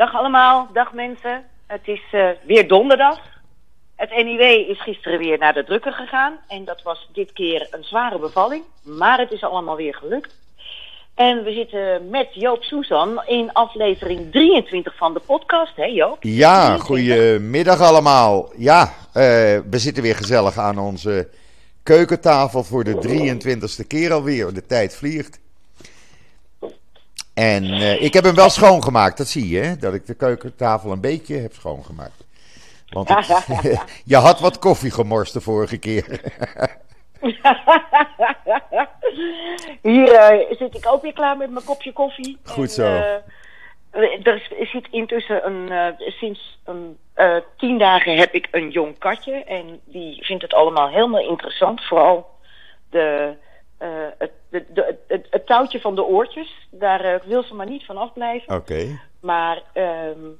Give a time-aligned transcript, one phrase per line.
[0.00, 1.44] Dag allemaal, dag mensen.
[1.66, 3.18] Het is uh, weer donderdag.
[3.96, 6.38] Het NIW is gisteren weer naar de drukker gegaan.
[6.48, 8.62] En dat was dit keer een zware bevalling.
[8.82, 10.34] Maar het is allemaal weer gelukt.
[11.14, 16.16] En we zitten met Joop Susan in aflevering 23 van de podcast, hè Joop?
[16.20, 18.52] Ja, goedemiddag allemaal.
[18.56, 18.92] Ja, uh,
[19.70, 21.28] we zitten weer gezellig aan onze
[21.82, 24.54] keukentafel voor de 23ste keer alweer.
[24.54, 25.40] De tijd vliegt.
[27.40, 29.76] En uh, ik heb hem wel schoongemaakt, dat zie je, hè?
[29.76, 32.26] dat ik de keukentafel een beetje heb schoongemaakt.
[32.88, 33.08] Want
[34.04, 36.20] je had wat koffie gemorst de vorige keer.
[39.82, 42.38] Hier uh, zit ik ook weer klaar met mijn kopje koffie.
[42.44, 42.84] Goed zo.
[42.84, 43.22] En,
[43.92, 46.98] uh, er zit intussen een, sinds een,
[47.56, 49.44] tien dagen heb ik een jong katje.
[49.44, 51.84] En die vindt het allemaal helemaal interessant.
[51.84, 52.30] Vooral
[52.90, 53.34] de,
[54.18, 57.84] het de, de, het, het, touwtje van de oortjes, daar uh, wil ze maar niet
[57.84, 58.54] van afblijven.
[58.54, 59.00] Oké.
[59.20, 60.38] Maar um,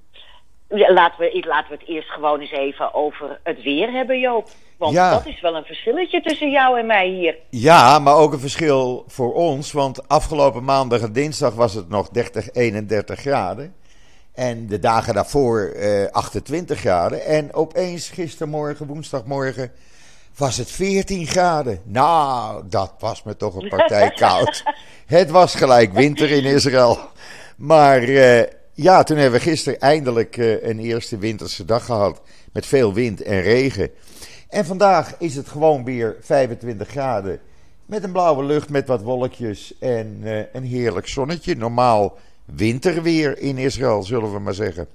[0.69, 4.49] ja, laten, we, laten we het eerst gewoon eens even over het weer hebben, Joop.
[4.77, 5.11] Want ja.
[5.11, 7.37] dat is wel een verschilletje tussen jou en mij hier.
[7.51, 9.73] Ja, maar ook een verschil voor ons.
[9.73, 13.75] Want afgelopen maandag en dinsdag was het nog 30, 31 graden.
[14.35, 17.25] En de dagen daarvoor uh, 28 graden.
[17.25, 19.73] En opeens gistermorgen, woensdagmorgen
[20.37, 21.81] was het 14 graden.
[21.85, 24.63] Nou, dat was me toch een partij koud.
[25.07, 26.99] Het was gelijk winter in Israël.
[27.57, 28.43] Maar uh,
[28.73, 32.21] ja, toen hebben we gisteren eindelijk uh, een eerste winterse dag gehad.
[32.53, 33.91] Met veel wind en regen.
[34.49, 37.41] En vandaag is het gewoon weer 25 graden.
[37.87, 41.57] Met een blauwe lucht, met wat wolkjes en uh, een heerlijk zonnetje.
[41.57, 44.89] Normaal winterweer in Israël, zullen we maar zeggen.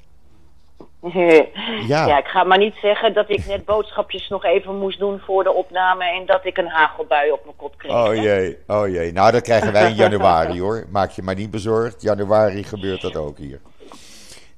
[1.14, 2.06] Ja.
[2.08, 5.44] ja, ik ga maar niet zeggen dat ik net boodschapjes nog even moest doen voor
[5.44, 7.92] de opname en dat ik een hagelbui op mijn kop kreeg.
[7.92, 9.12] Oh jee, oh jee.
[9.12, 10.86] Nou, dat krijgen wij in januari hoor.
[10.90, 12.02] Maak je maar niet bezorgd.
[12.02, 13.60] Januari gebeurt dat ook hier.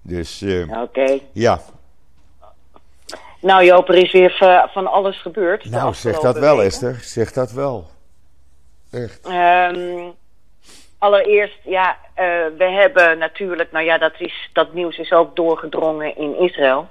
[0.01, 0.81] Dus, uh, Oké.
[0.81, 1.21] Okay.
[1.31, 1.59] Ja.
[3.41, 5.69] Nou Joop, er is weer van alles gebeurd.
[5.69, 6.61] Nou, zeg dat wel.
[6.63, 6.99] Esther.
[7.01, 7.87] Zeg dat wel.
[8.91, 9.27] Echt.
[9.27, 10.13] Um,
[10.99, 12.25] Allereerst, ja, uh,
[12.57, 16.87] we hebben natuurlijk, nou ja, dat, is, dat nieuws is ook doorgedrongen in Israël.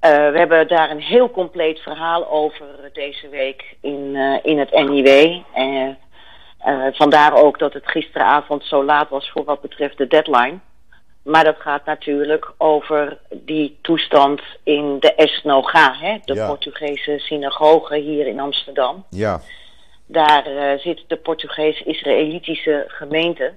[0.00, 4.70] Uh, we hebben daar een heel compleet verhaal over deze week in, uh, in het
[4.70, 5.42] NIW.
[6.92, 10.58] vandaar ook dat het gisteravond zo laat was voor wat betreft de deadline.
[11.22, 16.46] Maar dat gaat natuurlijk over die toestand in de Esnoga, hè, de ja.
[16.46, 19.04] Portugese synagoge hier in Amsterdam.
[19.10, 19.40] Ja.
[20.12, 23.54] Daar uh, zit de Portugees-Israëlitische gemeente.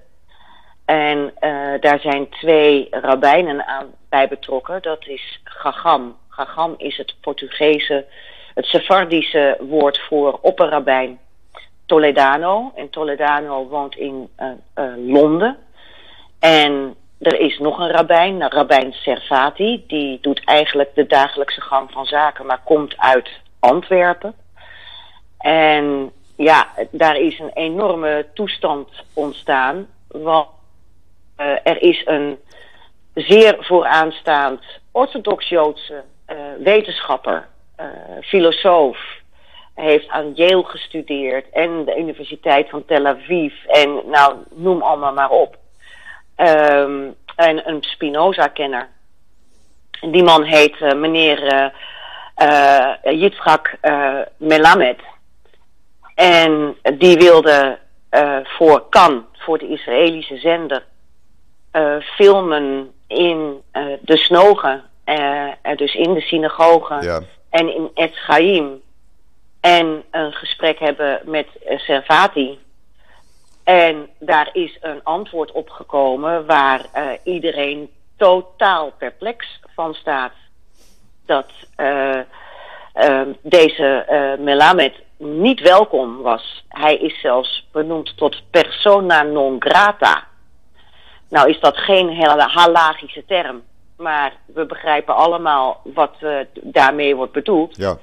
[0.85, 4.81] En uh, daar zijn twee rabbijnen aan bij betrokken.
[4.81, 6.17] Dat is Gagam.
[6.29, 8.05] Gagam is het Portugese,
[8.53, 11.19] het Sephardische woord voor opperrabijn
[11.85, 12.71] Toledano.
[12.75, 14.51] En Toledano woont in uh,
[14.97, 15.57] Londen.
[16.39, 19.83] En er is nog een rabbijn, rabbijn Servati.
[19.87, 24.35] Die doet eigenlijk de dagelijkse gang van zaken, maar komt uit Antwerpen.
[25.37, 26.11] En
[26.43, 29.87] ja, daar is een enorme toestand ontstaan.
[30.07, 30.47] Want
[31.37, 32.39] uh, er is een
[33.13, 34.61] zeer vooraanstaand
[34.91, 37.47] orthodox-Joodse uh, wetenschapper,
[37.79, 37.85] uh,
[38.21, 38.97] filosoof.
[39.75, 45.13] Hij heeft aan Yale gestudeerd en de Universiteit van Tel Aviv en nou, noem allemaal
[45.13, 45.57] maar op.
[46.37, 48.87] Um, en een Spinoza-kenner.
[50.01, 51.71] Die man heet meneer
[53.03, 53.77] Yitzhak
[54.37, 54.99] Melamed.
[56.15, 57.79] En die wilde
[58.11, 60.83] uh, voor Kan, voor de Israëlische zender,
[61.73, 64.83] uh, filmen in uh, de snogen,
[65.75, 67.21] dus in de synagoge ja.
[67.49, 68.81] en in Et Chaim.
[69.59, 72.59] En een gesprek hebben met Servati.
[73.63, 76.85] En daar is een antwoord op gekomen waar
[77.23, 80.33] iedereen totaal perplex van staat.
[81.25, 81.49] Dat
[83.41, 84.05] deze
[84.39, 84.93] Melamed
[85.23, 86.65] niet welkom was.
[86.67, 90.27] Hij is zelfs benoemd tot persona non grata.
[91.29, 93.61] Nou is dat geen hele halagische term,
[93.97, 97.75] maar we begrijpen allemaal wat uh, daarmee wordt bedoeld.
[97.77, 97.97] Ja.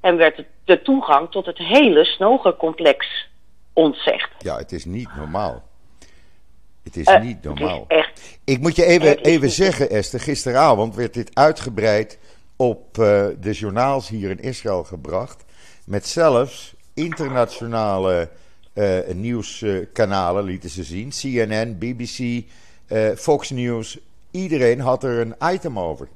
[0.00, 3.28] En werd de toegang tot het hele snogencomplex
[3.72, 4.30] ontzegd.
[4.38, 5.62] Ja, het is niet normaal.
[6.82, 7.84] Het is uh, niet normaal.
[7.88, 12.18] Is echt, Ik moet je even, even zeggen, Esther, gisteravond werd dit uitgebreid
[12.56, 15.44] op uh, de journaals hier in Israël gebracht.
[15.86, 18.28] Met zelfs internationale
[18.74, 21.10] uh, nieuwskanalen lieten ze zien.
[21.10, 23.98] CNN, BBC, uh, Fox News.
[24.30, 26.08] Iedereen had er een item over.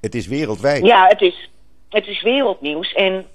[0.00, 0.86] Het is wereldwijd.
[0.86, 1.50] Ja, het is,
[1.88, 2.92] het is wereldnieuws.
[2.92, 3.26] En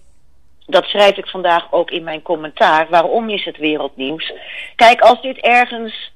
[0.65, 2.87] dat schrijf ik vandaag ook in mijn commentaar.
[2.89, 4.33] Waarom is het wereldnieuws?
[4.75, 6.11] Kijk, als dit ergens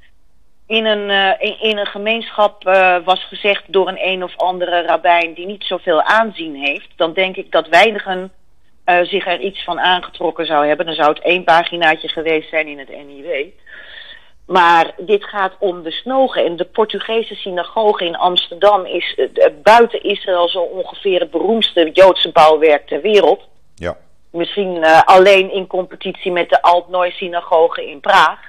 [0.68, 2.64] in een, uh, in, een gemeenschap
[3.06, 7.36] was gezegd door een een of andere rabbijn die niet zoveel aanzien heeft, dan denk
[7.36, 8.32] ik dat weinigen
[8.86, 10.86] uh, zich er iets van aangetrokken zou hebben.
[10.86, 13.46] Dan zou het één paginaatje geweest zijn in het NIW.
[14.46, 16.46] Maar dit gaat om de snogen.
[16.46, 19.20] En de Portugese synagoge in Amsterdam is
[19.64, 23.44] buiten Israël zo ongeveer het beroemdste Joodse bouwwerk ter wereld.
[23.76, 23.98] Ja.
[24.32, 28.40] Misschien alleen in competitie met de Altnooi synagoge in Praag.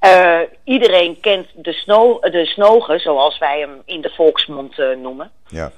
[0.00, 5.30] Uh, iedereen kent de, sno de snogen, zoals wij hem in de volksmond noemen.
[5.48, 5.72] Ja.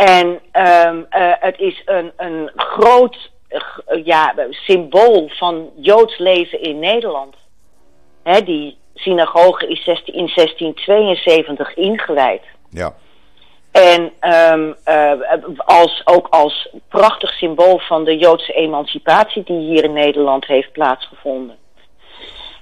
[0.00, 3.30] En um, uh, het is een, een groot
[4.04, 7.34] ja, symbool van Joods leven in Nederland.
[8.22, 12.42] Hè, die synagoge is 16, in 1672 ingewijd.
[12.70, 12.94] Ja.
[13.72, 14.12] En
[14.52, 14.76] um,
[15.56, 21.56] als, ook als prachtig symbool van de Joodse emancipatie die hier in Nederland heeft plaatsgevonden.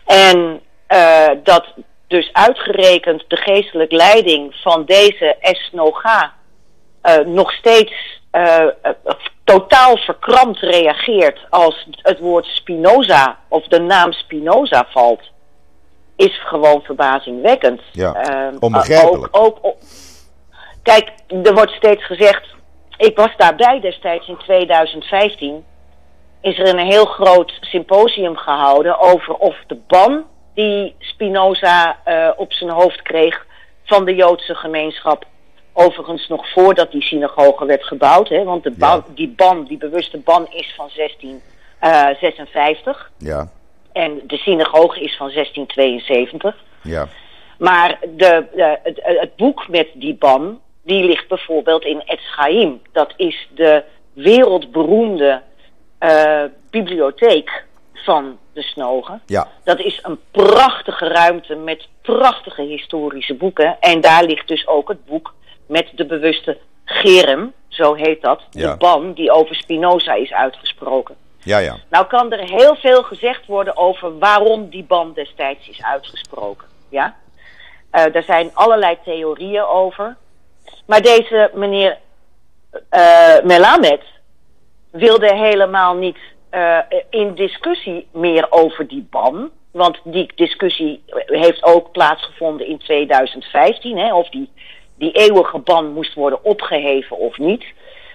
[0.07, 1.67] En uh, dat
[2.07, 6.37] dus uitgerekend de geestelijke leiding van deze Esnoga
[7.27, 8.67] nog steeds uh,
[9.45, 15.23] totaal verkrampt reageert als het woord Spinoza of de naam Spinoza valt,
[16.17, 17.81] is gewoon verbazingwekkend.
[17.93, 19.37] Ja, onbegrijpelijk.
[19.37, 19.77] Ook, ook,
[20.83, 21.11] kijk,
[21.43, 22.47] er wordt steeds gezegd,
[22.97, 25.65] ik was daarbij destijds in 2015,
[26.41, 30.25] is er een heel groot symposium gehouden over of de ban
[30.55, 33.47] die Spinoza uh, op zijn hoofd kreeg
[33.85, 35.25] van de Joodse gemeenschap.
[35.81, 38.29] Overigens nog voordat die synagoge werd gebouwd.
[38.29, 39.05] Hè, want de ja.
[39.15, 43.11] die ban, die bewuste ban is van 1656.
[43.19, 43.49] Uh, ja.
[43.93, 46.57] En de synagoge is van 1672.
[46.83, 47.09] Ja.
[47.59, 52.81] Maar de, de, het, het, boek met die ban, die ligt bijvoorbeeld in Etz Chaim.
[52.93, 55.43] Dat is de wereldberoemde
[56.01, 57.65] uh, bibliotheek
[57.95, 59.23] van de Snogen.
[59.27, 59.49] Ja.
[59.65, 63.77] Dat is een prachtige ruimte met prachtige historische boeken.
[63.81, 65.37] En daar ligt dus ook het boek
[65.69, 68.43] met de bewuste Gerem, zo heet dat.
[68.51, 68.71] Ja.
[68.71, 71.17] De ban die over Spinoza is uitgesproken.
[71.43, 71.77] Ja, ja.
[71.91, 76.67] Nou kan er heel veel gezegd worden over waarom die ban destijds is uitgesproken.
[76.89, 77.17] Ja?
[77.93, 80.17] Uh, er zijn allerlei theorieën over.
[80.87, 81.99] Maar deze meneer
[82.91, 84.03] uh, Melamed
[84.91, 86.19] wilde helemaal niet
[86.51, 86.79] uh,
[87.11, 89.51] in discussie meer over die ban.
[89.71, 93.99] Want die discussie heeft ook plaatsgevonden in 2015.
[93.99, 94.51] Hè, of die,
[94.99, 97.65] die eeuwige ban moest worden opgeheven of niet.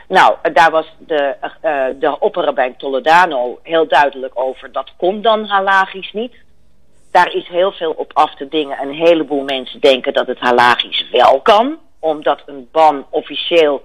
[0.08, 1.36] Nou, daar was de,
[1.66, 4.72] uh, de opperrabijn Toledano heel duidelijk over.
[4.72, 6.34] Dat kon dan halagisch niet.
[7.12, 8.82] Daar is heel veel op af te dingen.
[8.82, 11.78] Een heleboel mensen denken dat het halagisch wel kan.
[12.00, 13.84] Omdat een ban officieel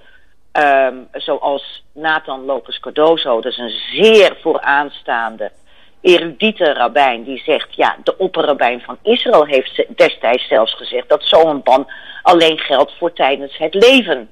[0.53, 5.51] Um, zoals Nathan Lopez Cardoso, dat is een zeer vooraanstaande
[6.01, 11.63] erudite rabbijn, die zegt, ja, de opperrabijn van Israël heeft destijds zelfs gezegd dat zo'n
[11.63, 11.87] ban
[12.23, 14.31] alleen geldt voor tijdens het leven.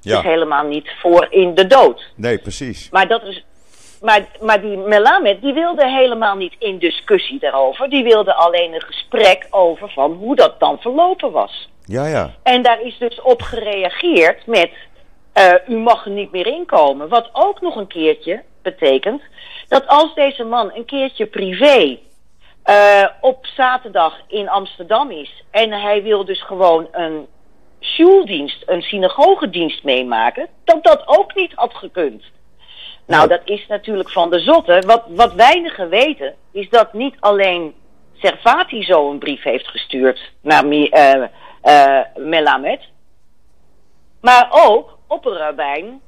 [0.00, 0.14] Ja.
[0.14, 2.04] Dus helemaal niet voor in de dood.
[2.16, 2.90] Nee, precies.
[2.90, 3.44] Maar dat is.
[4.00, 7.88] Maar, maar die Melamed, die wilde helemaal niet in discussie daarover.
[7.88, 11.68] Die wilde alleen een gesprek over van hoe dat dan verlopen was.
[11.84, 12.30] Ja, ja.
[12.42, 14.70] En daar is dus op gereageerd met
[15.34, 17.08] uh, u mag er niet meer inkomen.
[17.08, 19.22] Wat ook nog een keertje betekent
[19.68, 21.98] dat als deze man een keertje privé
[22.66, 27.26] uh, op zaterdag in Amsterdam is en hij wil dus gewoon een
[27.80, 32.22] sjoeldienst, een synagogedienst meemaken, dat dat ook niet had gekund.
[33.06, 34.82] Nou, dat is natuurlijk van de zotte.
[34.86, 37.74] Wat, wat weinigen weten, is dat niet alleen
[38.12, 41.24] Servati zo een brief heeft gestuurd naar uh,
[41.62, 42.80] uh, Melamed,
[44.20, 46.00] maar ook opperrabijn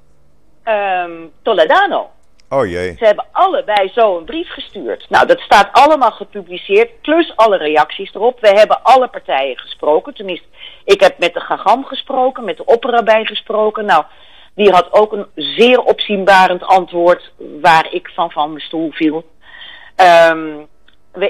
[0.65, 2.11] um, Toledano.
[2.49, 2.61] Oh.
[2.61, 5.07] Ze hebben allebei zo een brief gestuurd.
[5.09, 8.41] Nou, dat staat allemaal gepubliceerd, plus alle reacties erop.
[8.41, 10.15] We hebben alle partijen gesproken.
[10.15, 10.47] Tenminste,
[10.85, 13.85] ik heb met de Gagam gesproken, met de opperrabijn gesproken.
[13.85, 14.05] Nou,
[14.55, 19.25] die had ook een zeer opzienbarend antwoord waar ik van van mijn stoel viel.
[20.31, 20.67] Um,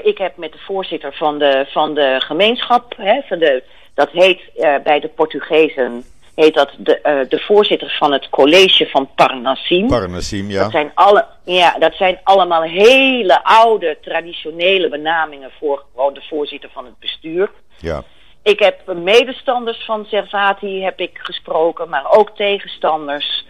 [0.03, 4.41] ik heb met de voorzitter van de, van de gemeenschap, hè, van de, dat heet
[4.57, 6.03] uh, bij de Portugezen
[6.43, 9.87] heet dat de, uh, de voorzitter van het college van Parnassim.
[9.87, 10.61] Parnassim, ja.
[10.61, 11.75] Dat zijn, alle, ja.
[11.79, 17.51] dat zijn allemaal hele oude, traditionele benamingen voor gewoon de voorzitter van het bestuur.
[17.77, 18.03] Ja.
[18.43, 23.45] Ik heb medestanders van Servati heb ik gesproken, maar ook tegenstanders.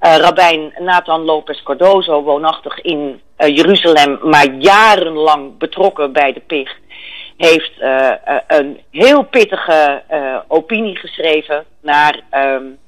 [0.00, 6.78] Uh, Rabijn Nathan Lopez Cardozo, woonachtig in uh, Jeruzalem, maar jarenlang betrokken bij de PIG
[7.44, 12.78] heeft uh, uh, een heel pittige uh, opinie geschreven naar um,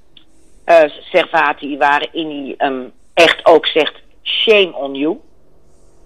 [1.00, 5.18] Servati, waarin hij um, echt ook zegt: shame on you.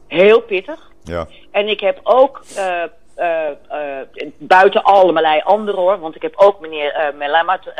[0.07, 0.91] Heel pittig.
[1.05, 1.27] Ja.
[1.51, 2.43] En ik heb ook
[4.39, 5.99] buiten allerlei anderen hoor.
[5.99, 7.73] Want ik heb ook meneer uh, Melamat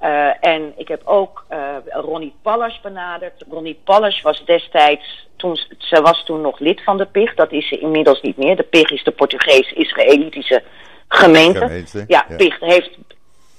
[0.00, 0.40] gesproken.
[0.40, 1.44] en ik heb ook
[1.88, 3.44] Ronnie Pallas benaderd.
[3.50, 7.34] Ronnie Pallas was destijds, toen, ze was toen nog lid van de PIG.
[7.34, 8.56] Dat is ze inmiddels niet meer.
[8.56, 10.62] De PIG is de Portugees-Israëlitische
[11.08, 11.58] gemeente.
[11.58, 12.36] Gemeente, Ja, ja.
[12.36, 12.90] PIG heeft,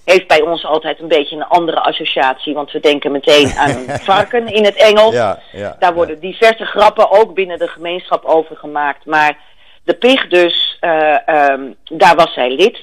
[0.06, 2.54] heeft bij ons altijd een beetje een andere associatie.
[2.54, 5.14] Want we denken meteen aan een varken in het Engels.
[5.14, 9.06] Ja, ja, Daar worden diverse grappen ook binnen de gemeenschap over gemaakt.
[9.06, 9.38] Maar
[9.84, 12.80] de PIG dus, eh, ehm, daar was zij lid.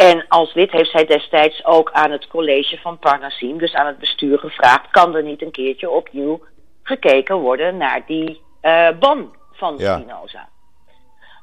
[0.00, 3.98] En als lid heeft zij destijds ook aan het college van Parnassim, dus aan het
[3.98, 6.40] bestuur gevraagd, kan er niet een keertje opnieuw
[6.82, 9.98] gekeken worden naar die eh, ban van Ja.
[9.98, 10.48] Spinoza.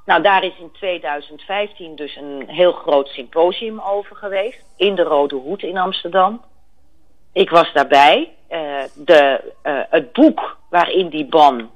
[0.06, 4.66] Nou, daar is in 2015 dus een heel groot symposium over geweest.
[4.78, 6.42] In de Rode Hoed in Amsterdam.
[7.34, 8.32] Ik was daarbij.
[8.48, 11.70] Eh, de, eh, het boek waarin die ban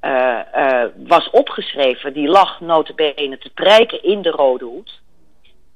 [0.00, 5.02] eh, eh, was opgeschreven, die lag notabene te prijken in de Rode Hoed.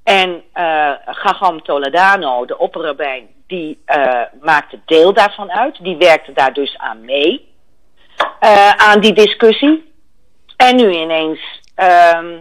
[0.08, 5.82] En eh Gagam Toledano, de opperrabijn, die eh, maakte deel daarvan uit.
[5.82, 7.46] Die werkte daar dus aan mee.
[8.40, 9.92] eh, aan die discussie.
[10.56, 12.36] En nu ineens ehm,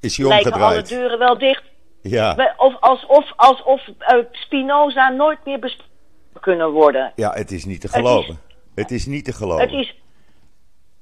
[0.00, 1.62] Is hij lijken alle deuren wel dicht.
[2.02, 2.54] Ja.
[2.56, 3.80] Of, alsof alsof
[4.32, 5.86] Spinoza nooit meer besproken
[6.40, 7.12] kunnen worden.
[7.14, 8.40] ja, het is niet te is- geloven.
[8.74, 9.60] Het is niet te geloven.
[9.68, 9.94] Het is.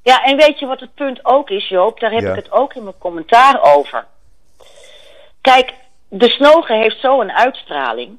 [0.03, 2.01] Ja, en weet je wat het punt ook is, Joop?
[2.01, 2.31] Daar heb Ja.
[2.31, 4.07] ik het ook in mijn commentaar over.
[5.53, 5.75] Kijk,
[6.09, 8.19] de snogen heeft zo'n uitstraling.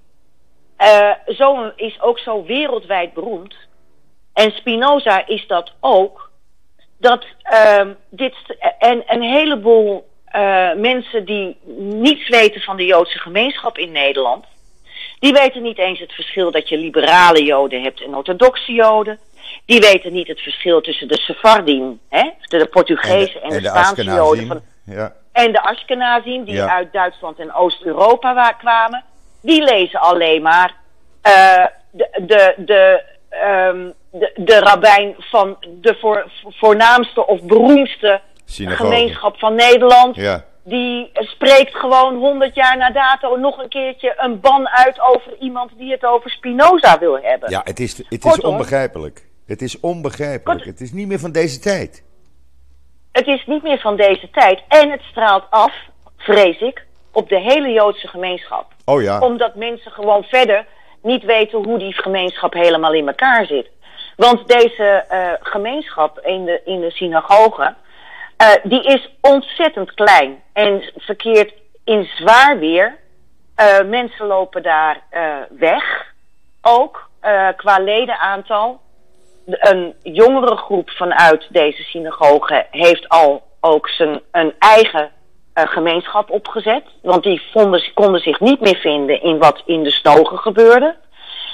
[0.77, 3.55] Eh zo is ook zo wereldwijd beroemd.
[4.34, 6.31] En Spinoza is dat ook.
[7.00, 8.36] Dat ehm, dit.
[8.79, 14.46] En een heleboel eh, mensen die niets weten van de Joodse gemeenschap in Nederland.
[15.19, 19.19] Die weten niet eens het verschil dat je liberale Joden hebt en orthodoxe Joden.
[19.65, 24.03] Die weten niet het verschil tussen de Sephardim, hè, de, de Portugezen en, de, Spaanse
[24.03, 24.48] Joden.
[24.48, 25.15] Van, Ja.
[25.38, 26.70] En de Ashkenazim, die Ja.
[26.70, 29.03] uit Duitsland en Oost-Europa wa- kwamen.
[29.41, 30.75] Die lezen alleen maar
[31.22, 38.84] eh, de, de, de, ehm, de, de rabbijn van de voor, voornaamste of beroemdste Synagoge.
[38.84, 40.15] gemeenschap van Nederland.
[40.15, 40.44] Ja.
[40.63, 45.72] Die spreekt gewoon 100 jaar na dato nog een keertje een ban uit over iemand
[45.77, 47.50] die het over Spinoza wil hebben.
[47.50, 48.51] ja, het is, het is Kortom.
[48.51, 49.25] onbegrijpelijk.
[49.48, 50.44] Het is onbegrijpelijk.
[50.46, 52.03] Kort- Het is niet meer van deze tijd.
[53.17, 55.74] Het is niet meer van deze tijd en het straalt af,
[56.17, 58.65] vrees ik, op de hele Joodse gemeenschap.
[58.86, 59.19] Oh ja.
[59.19, 60.65] Omdat mensen gewoon verder
[61.01, 63.69] niet weten hoe die gemeenschap helemaal in elkaar zit.
[64.15, 67.75] Want deze eh, gemeenschap in de, in de synagoge,
[68.38, 72.97] eh, die is ontzettend klein en verkeert in zwaar weer.
[73.55, 76.13] Eh, mensen lopen daar eh, weg,
[76.62, 78.81] ook eh, qua ledenaantal.
[79.48, 85.12] Een jongere groep vanuit deze synagoge heeft al ook zijn een eigen
[85.54, 86.84] eh, gemeenschap opgezet.
[87.01, 90.96] Want die vonden, konden zich niet meer vinden in wat in de snogen gebeurde.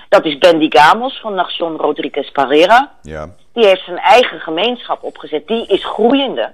[0.10, 2.92] Dat is Bendigamos van Nación Rodriguez Parera.
[3.02, 3.36] Ja.
[3.54, 5.48] Die heeft zijn eigen gemeenschap opgezet.
[5.48, 6.54] Die is groeiende.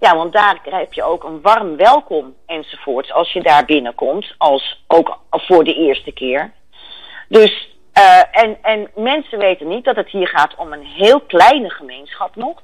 [0.00, 4.34] Ja, want daar heb je ook een warm welkom enzovoorts als je daar binnenkomt.
[4.38, 6.52] Als ook voor de eerste keer.
[7.28, 11.70] Dus, eh, en, en mensen weten niet dat het hier gaat om een heel kleine
[11.70, 12.62] gemeenschap nog.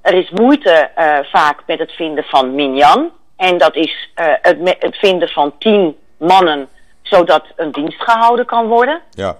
[0.00, 3.10] Er is moeite eh, vaak met het vinden van minyan.
[3.36, 6.68] En dat is eh, het, het vinden van tien mannen,
[7.02, 9.00] zodat een dienst gehouden kan worden.
[9.10, 9.36] Ja.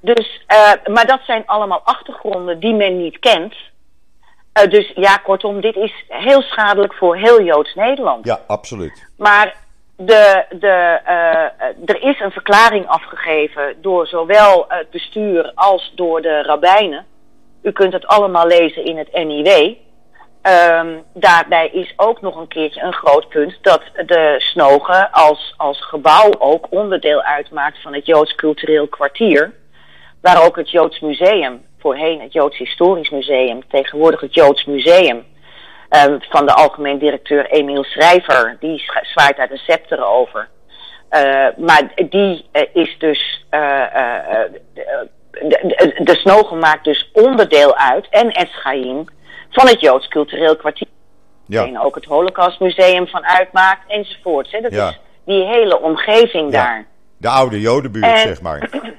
[0.00, 0.44] Dus,
[0.86, 3.54] maar dat zijn allemaal achtergronden die men niet kent.
[4.68, 8.26] Dus ja, kortom, dit is heel schadelijk voor heel Joods Nederland.
[8.26, 9.08] Ja, absoluut.
[9.16, 9.54] Maar
[9.96, 16.42] de, de, eh, er is een verklaring afgegeven door zowel het bestuur als door de
[16.42, 17.06] rabbijnen.
[17.62, 19.74] U kunt het allemaal lezen in het NIW.
[20.42, 25.84] Ehm, daarbij is ook nog een keertje een groot punt dat de Snogen als, als
[25.84, 29.54] gebouw ook onderdeel uitmaakt van het Joods Cultureel Kwartier.
[30.20, 35.24] Waar ook het Joods Museum, voorheen het Joods Historisch Museum, tegenwoordig het Joods Museum,
[36.28, 40.48] van de algemeen directeur Emiel Schrijver, die zwaait daar de scepter over.
[41.08, 43.44] Eh, maar die eh, is dus.
[43.50, 44.40] eh,
[46.02, 49.04] de, Snogen maakt dus onderdeel uit, en Eschaïm,
[49.50, 50.86] van het Joods Cultureel Kwartier.
[51.46, 51.66] Ja.
[51.66, 54.52] En ook het Holocaustmuseum van uitmaakt, enzovoorts.
[54.52, 54.60] Hè.
[54.60, 54.88] Dat Ja.
[54.88, 56.64] is die hele omgeving Ja.
[56.64, 56.86] daar.
[57.18, 58.68] De oude Jodenbuurt, En- zeg maar.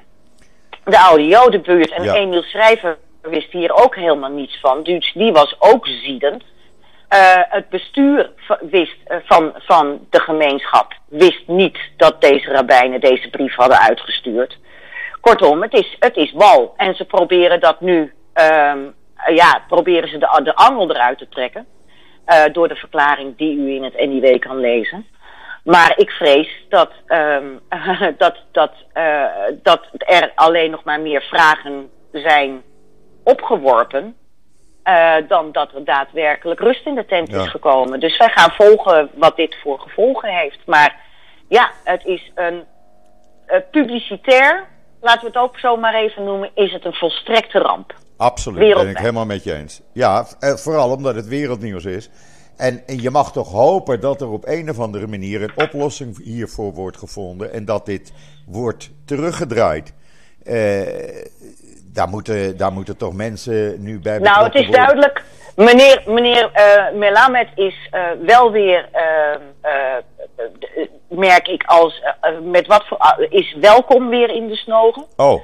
[0.84, 1.92] De oude Jodenbuurt.
[1.92, 2.14] En.
[2.14, 4.84] Emiel Schrijver wist hier ook helemaal niets van.
[4.84, 6.44] Dus die was ook ziedend.
[7.08, 13.30] Eh, het bestuur wist, eh, van, van de gemeenschap wist niet dat deze rabbijnen deze
[13.30, 14.58] brief hadden uitgestuurd.
[15.22, 16.74] Kortom, het is, het is wal.
[16.78, 18.80] En ze proberen dat nu, ehm,
[19.16, 21.66] eh, ja, proberen ze de, de angel eruit te trekken.
[22.52, 25.06] door de verklaring die u in het NIW kan lezen.
[25.64, 27.46] Maar ik vrees dat, ehm,
[28.18, 28.74] dat, dat,
[29.64, 32.62] dat er alleen nog maar meer vragen zijn
[33.24, 34.16] opgeworpen.
[34.88, 37.42] Eh, dan dat er daadwerkelijk rust in de tent Ja.
[37.42, 38.00] is gekomen.
[38.00, 40.60] Dus wij gaan volgen wat dit voor gevolgen heeft.
[40.66, 40.96] Maar
[41.48, 42.64] ja, het is een
[43.46, 44.66] eh, publicitair,
[45.02, 47.94] laten we het ook zo maar even noemen, is het een volstrekte ramp.
[48.18, 49.82] Absoluut, ben ik helemaal met je eens.
[49.94, 52.10] Ja, eh, vooral omdat het wereldnieuws is.
[52.58, 56.24] En, en je mag toch hopen dat er op een of andere manier een oplossing
[56.24, 57.54] hiervoor wordt gevonden.
[57.54, 58.14] En dat dit
[58.46, 59.94] wordt teruggedraaid.
[60.44, 60.56] Eh,
[61.98, 64.86] daar, moeten, daar moeten toch mensen nu bij Nou, het is worden.
[64.86, 65.24] duidelijk.
[65.56, 69.96] Meneer, meneer eh, Melamed is eh, wel weer, eh,
[71.08, 72.02] merk ik als,
[72.42, 75.06] met wat voor, ah, is welkom weer in de snogen.
[75.16, 75.42] Oh,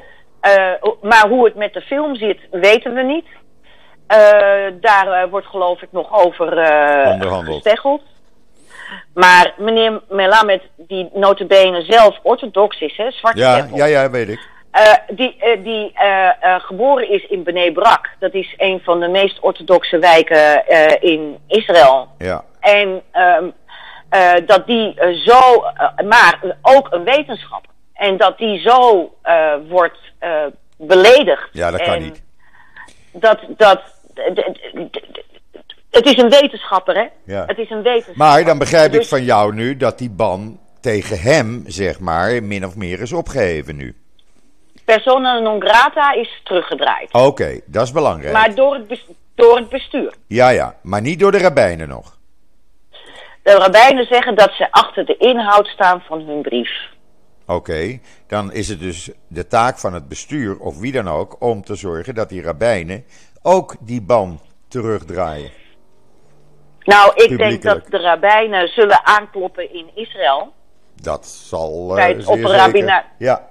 [1.01, 3.25] maar hoe het met de film zit, weten we niet.
[4.81, 6.48] Daar wordt geloof ik nog over
[7.45, 8.01] gesteggeld.
[9.13, 14.51] Maar meneer Melamed, die notabene zelf orthodox is, hè, zwarte ja, ja, ja, weet ik.
[14.74, 18.10] Eh, die eh, die eh, geboren is in Bnei Brak.
[18.20, 20.68] Dat is een van de meest orthodoxe wijken
[21.01, 22.08] in Israël.
[22.18, 23.46] Ja, En ehm,
[24.10, 24.94] eh, dat die
[25.25, 25.63] zo,
[26.08, 27.72] maar ook een wetenschapper.
[27.94, 29.12] En dat die zo
[29.70, 29.98] wordt
[30.77, 31.50] beledigd.
[31.51, 32.24] ja dat kan En niet.
[33.12, 33.82] Dat, dat,
[35.89, 37.06] het is een wetenschapper, hè?
[37.34, 37.44] Ja.
[37.46, 38.25] Het is een wetenschapper.
[38.25, 42.44] Maar dan begrijp ik Dus- van jou nu dat die ban tegen hem, zeg maar,
[42.44, 43.96] min of meer is opgeheven nu.
[44.85, 47.13] Persona non grata is teruggedraaid.
[47.13, 48.33] Oké, dat is belangrijk.
[48.33, 50.13] Maar door het, bes- door het bestuur.
[50.27, 52.17] Ja, ja, maar niet door de rabbijnen nog.
[53.43, 56.71] De rabbijnen zeggen dat ze achter de inhoud staan van hun brief.
[57.47, 61.63] Oké, dan is het dus de taak van het bestuur of wie dan ook om
[61.63, 63.05] te zorgen dat die rabbijnen
[63.41, 65.51] ook die ban terugdraaien.
[66.83, 70.53] Nou, ik denk dat de rabbijnen zullen aankloppen in Israël.
[71.01, 73.03] Dat zal eh, Bij het opperrabbinaat.
[73.03, 73.47] zeker- Ja,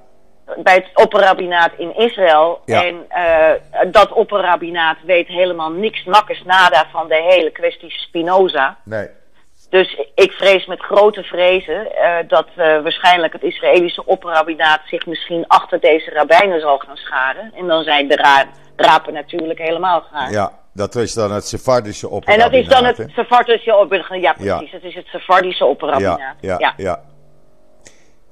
[0.56, 2.60] Bij het opperrabbinaat in Israël.
[2.65, 2.84] Ja.
[2.84, 8.76] En eh, dat opperrabbinaat weet helemaal niks nakkes nada van de hele kwestie Spinoza.
[8.84, 9.08] nee.
[9.71, 15.45] Dus ik vrees met grote vrezen eh, dat eh, waarschijnlijk het Israëlische opperrabbinaat zich misschien
[15.47, 17.52] achter deze rabbijnen zal gaan scharen.
[17.54, 18.45] En dan zijn de ra
[18.76, 20.30] rapen natuurlijk helemaal gaar.
[20.30, 24.36] Ja, dat is dan het Sephardische En dat is dan het Sephardische opperrabbinaat.
[24.38, 24.56] Ja, Ja.
[24.56, 24.73] precies.
[24.73, 26.36] Het is het Sephardische opperrabbinaat.
[26.41, 27.00] Ja, ja, ja.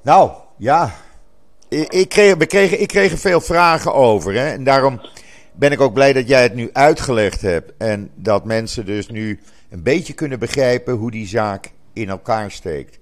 [0.03, 0.91] Nou, ja.
[1.71, 4.35] Ik, kreeg, we kregen, ik kreeg er veel vragen over.
[4.35, 4.53] Hè?
[4.53, 5.01] En daarom
[5.53, 7.73] ben ik ook blij dat jij het nu uitgelegd hebt.
[7.79, 12.99] En dat mensen dus nu een beetje kunnen begrijpen hoe die zaak in elkaar steekt.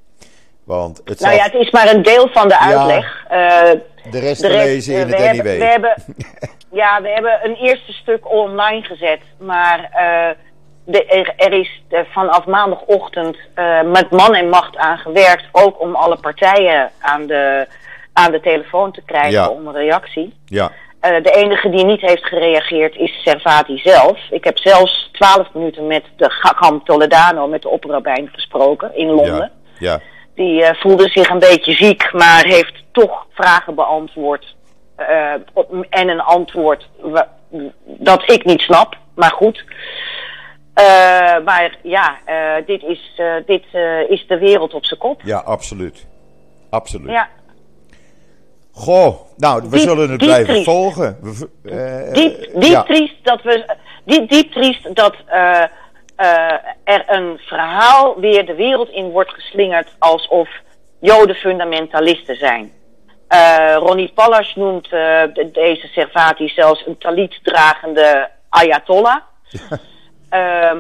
[0.64, 3.24] Want het Nou zal ja, het is maar een deel van de uitleg.
[3.28, 3.70] Eh,
[4.10, 5.58] de rest te lezen eh, in we het hebben, NIW.
[5.58, 5.94] we hebben,
[6.80, 9.20] ja, we hebben een eerste stuk online gezet.
[9.38, 10.36] Maar eh,
[10.84, 13.36] de, er, er is vanaf maandagochtend
[13.84, 15.44] met man en macht aan gewerkt.
[15.52, 17.66] Ook om alle partijen aan de,
[18.18, 19.48] aan de telefoon te krijgen Ja.
[19.48, 20.34] om een reactie.
[20.46, 24.18] Ja, Eh, de enige die niet heeft gereageerd is Servati zelf.
[24.30, 29.50] Ik heb zelfs twaalf minuten met de Gagam Toledano, met de opperrabijn, gesproken in Londen.
[29.78, 30.00] ja, ja.
[30.34, 34.56] Die eh, voelde zich een beetje ziek, maar heeft toch vragen beantwoord.
[34.96, 36.88] eh, op- en een antwoord
[37.84, 39.64] dat ik niet snap, maar goed.
[41.44, 42.16] Maar ja,
[42.66, 43.64] dit, is, dit
[44.08, 45.20] is de wereld op zijn kop.
[45.24, 46.06] ja, absoluut.
[46.70, 47.10] Absoluut.
[47.10, 47.28] Ja,
[48.78, 50.64] Goh, nou, we Diep- zullen het blijven triest.
[50.64, 51.18] volgen.
[51.22, 52.82] We eh, diep, eh, diep ja.
[52.82, 53.74] triest dat we.
[54.04, 55.62] Diep, diep triest dat eh,
[56.16, 56.52] eh,
[56.84, 60.48] er een verhaal weer de wereld in wordt geslingerd alsof
[61.00, 62.72] Joden fundamentalisten zijn.
[63.28, 64.90] Eh, Ronnie Pallas noemt eh,
[65.32, 69.16] de- deze Servati zelfs een talit-dragende Ayatollah.
[69.52, 69.74] Ehm,
[70.28, 70.70] eh,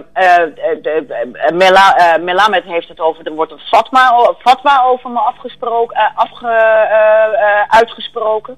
[0.82, 5.10] de- eh, Mela- eh, Melamed heeft het over, er wordt een fatwa, o- fatwa over
[5.10, 7.24] me afgesproken, eh, afge, eh,
[7.60, 8.56] eh, uitgesproken.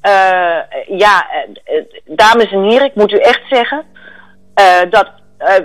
[0.00, 0.58] Eh,
[0.88, 3.84] ja, eh, eh, dames en heren, ik moet u echt zeggen
[4.54, 5.62] eh, dat eh, eh,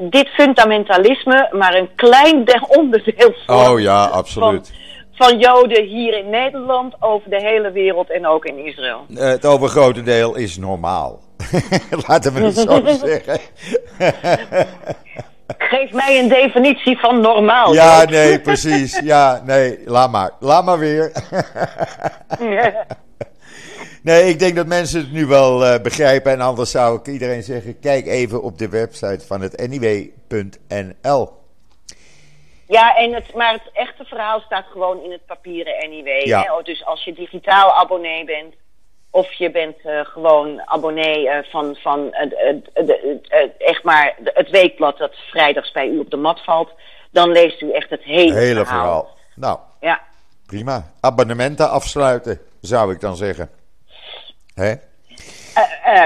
[0.00, 4.72] dit fundamentalisme maar een klein de- onderdeel vormt Oh ja, absoluut.
[5.12, 9.04] van Joden hier in Nederland, over de hele wereld en ook in Israël.
[9.16, 11.18] Eh, Het overgrote deel is normaal.
[12.06, 13.40] Laten we het zo zeggen.
[15.58, 17.74] Geef mij een definitie van normaal.
[17.74, 18.98] ja, nee, precies.
[18.98, 20.30] Ja, nee, laat maar.
[20.40, 21.12] Laat maar weer.
[24.02, 26.32] nee, ik denk dat mensen het nu wel eh, begrijpen.
[26.32, 31.40] En anders zou ik iedereen zeggen: kijk even op de website van het niw.nl.
[32.66, 36.26] Ja, en het, maar het echte verhaal staat gewoon in het papieren NIW.
[36.26, 36.42] Ja.
[36.42, 36.52] Hè?
[36.52, 38.54] Oh, Dus als je digitaal abonnee bent,
[39.14, 45.14] Of je bent uh, gewoon abonnee uh, van, van uh, echt maar het weekblad dat
[45.30, 46.70] vrijdags bij u op de mat valt.
[47.10, 48.66] Dan leest u echt het hele, hele verhaal.
[48.66, 49.16] verhaal.
[49.34, 50.00] Nou, ja.
[50.46, 50.90] prima.
[51.00, 53.50] Abonnementen afsluiten, zou ik dan zeggen.
[54.54, 54.74] Hè?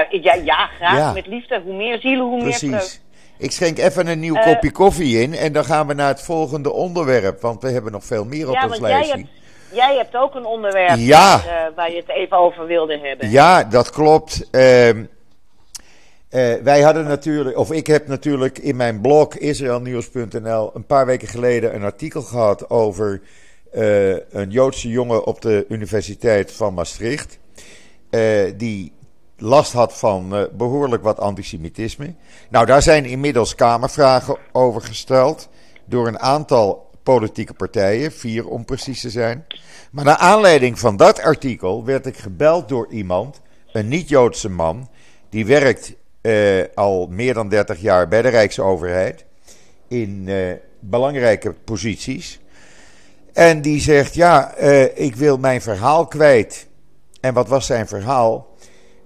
[0.09, 0.97] ja, ja, graag.
[0.97, 1.13] Ja.
[1.13, 1.61] Met liefde.
[1.61, 2.61] Hoe meer zielen, hoe Precies.
[2.61, 3.01] meer Precies.
[3.37, 6.71] Ik schenk even een nieuw kopje koffie in en dan gaan we naar het volgende
[6.71, 7.41] onderwerp.
[7.41, 9.25] Want we hebben nog veel meer op ja, ons lijstje.
[9.71, 13.29] Jij hebt, ook een onderwerp waar, uh, waar, je het even over wilde hebben.
[13.29, 14.47] Ja, dat klopt.
[14.51, 15.03] Uh, uh,
[16.63, 21.75] wij hadden natuurlijk, of ik heb natuurlijk in mijn blog israelnieuws.nl een paar weken geleden
[21.75, 23.21] een artikel gehad over
[23.73, 27.39] uh, een Joodse jongen op de Universiteit van Maastricht.
[28.55, 28.93] die
[29.37, 32.13] last had van behoorlijk wat antisemitisme.
[32.49, 35.49] Nou, daar zijn inmiddels Kamervragen over gesteld
[35.85, 39.45] door een aantal politieke partijen, vier om precies te zijn.
[39.91, 43.41] Maar naar aanleiding van dat artikel werd ik gebeld door iemand,
[43.71, 44.89] een niet-Joodse man,
[45.29, 49.25] die werkt uh, al meer dan 30 jaar bij de Rijksoverheid
[49.87, 52.39] in uh, belangrijke posities.
[53.33, 54.55] En die zegt: Ja,
[54.95, 56.67] ik wil mijn verhaal kwijt.
[57.21, 58.55] En wat was zijn verhaal?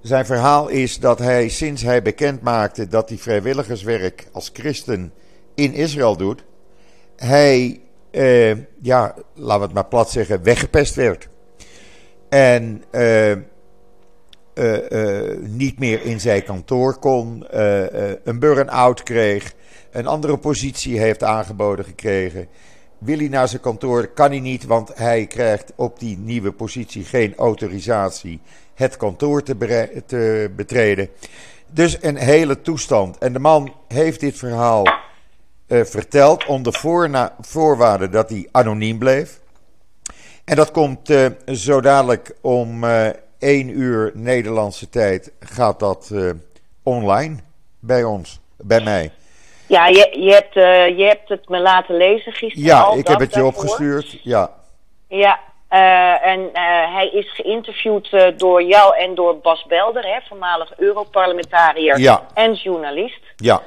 [0.02, 5.14] Zijn verhaal is dat hij sinds hij bekend maakte dat hij vrijwilligerswerk als christen
[5.56, 6.44] in Israël doet,
[7.16, 11.30] hij, eh, ja, laten we het maar plat zeggen, weggepest werd.
[12.30, 13.38] En eh, uh,
[15.40, 17.46] niet meer in zijn kantoor kon,
[18.24, 19.54] een burn-out kreeg,
[19.92, 22.48] een andere positie heeft aangeboden gekregen.
[22.98, 27.04] Wil hij naar zijn kantoor, kan hij niet, want hij krijgt op die nieuwe positie
[27.04, 28.42] geen autorisatie
[28.74, 29.56] het kantoor te
[30.56, 31.10] betreden.
[31.68, 33.18] Dus een hele toestand.
[33.18, 34.86] En de man heeft dit verhaal
[35.72, 36.74] uh, verteld onder
[37.42, 39.40] voorwaarde dat hij anoniem bleef.
[40.46, 43.08] En dat komt uh, zo dadelijk om uh,
[43.40, 46.14] 1 uur Nederlandse tijd gaat dat
[46.84, 47.38] online
[47.80, 49.12] bij ons, bij mij.
[49.68, 50.54] Ja, je, je, hebt,
[50.98, 52.68] je hebt het me laten lezen gisteren.
[52.68, 54.20] Ja, al, ik heb het je opgestuurd.
[54.24, 54.52] Ja.
[55.08, 55.40] Ja,
[55.72, 60.74] uh, en uh, hij is geïnterviewd uh, door jou en door Bas Belder, hè, voormalig
[60.78, 62.26] Europarlementariër ja.
[62.34, 63.22] en journalist.
[63.36, 63.62] Ja.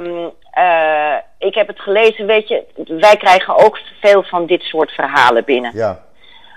[0.00, 0.32] Um,
[1.38, 5.70] ik heb het gelezen, weet je, wij krijgen ook veel van dit soort verhalen binnen.
[5.74, 6.02] Ja.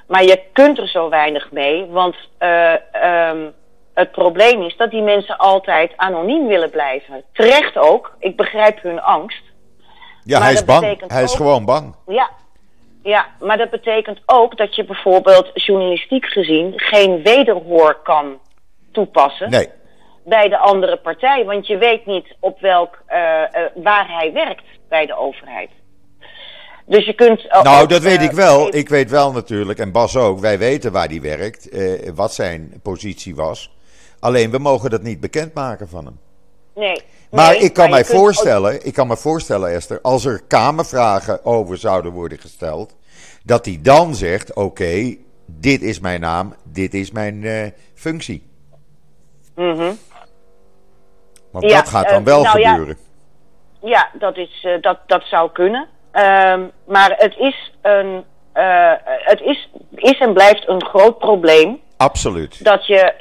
[0.07, 3.53] Maar je kunt er zo weinig mee, want um,
[3.93, 7.23] het probleem is dat die mensen altijd anoniem willen blijven.
[7.33, 9.41] Terecht ook, ik begrijp hun angst.
[10.23, 11.03] Ja, hij is bang.
[11.07, 11.95] Hij is gewoon bang.
[12.07, 12.29] Ja,
[13.03, 18.39] ja, maar dat betekent ook dat je bijvoorbeeld journalistiek gezien geen wederhoor kan
[18.91, 19.49] toepassen.
[19.49, 19.69] Nee.
[20.27, 24.63] Bij de andere partij, want je weet niet op welk, uh, uh, waar hij werkt
[24.89, 25.69] bij de overheid.
[26.85, 27.45] Dus je kunt.
[27.45, 28.75] Uh, nou, dat weet ik wel.
[28.75, 31.69] Ik weet wel natuurlijk, en Bas ook, wij weten waar hij werkt,
[32.15, 33.75] wat zijn positie was.
[34.19, 36.19] Alleen we mogen dat niet bekendmaken van hem.
[36.75, 37.01] Nee.
[37.31, 41.77] Maar nee, ik kan mij voorstellen, ik kan me voorstellen, Esther, als er kamervragen over
[41.77, 42.95] zouden worden gesteld,
[43.43, 48.43] dat hij dan zegt: Oké, dit is mijn naam, dit is mijn functie.
[49.55, 49.97] Mm
[51.51, 52.97] Want ja, dat gaat dan uh, wel nou gebeuren.
[53.81, 55.87] Ja, ja dat, is, uh, dat, dat zou kunnen.
[56.13, 58.23] Um, maar het is, een,
[59.03, 61.81] het is, is en blijft een groot probleem.
[61.97, 62.63] Absoluut.
[62.63, 63.13] Dat je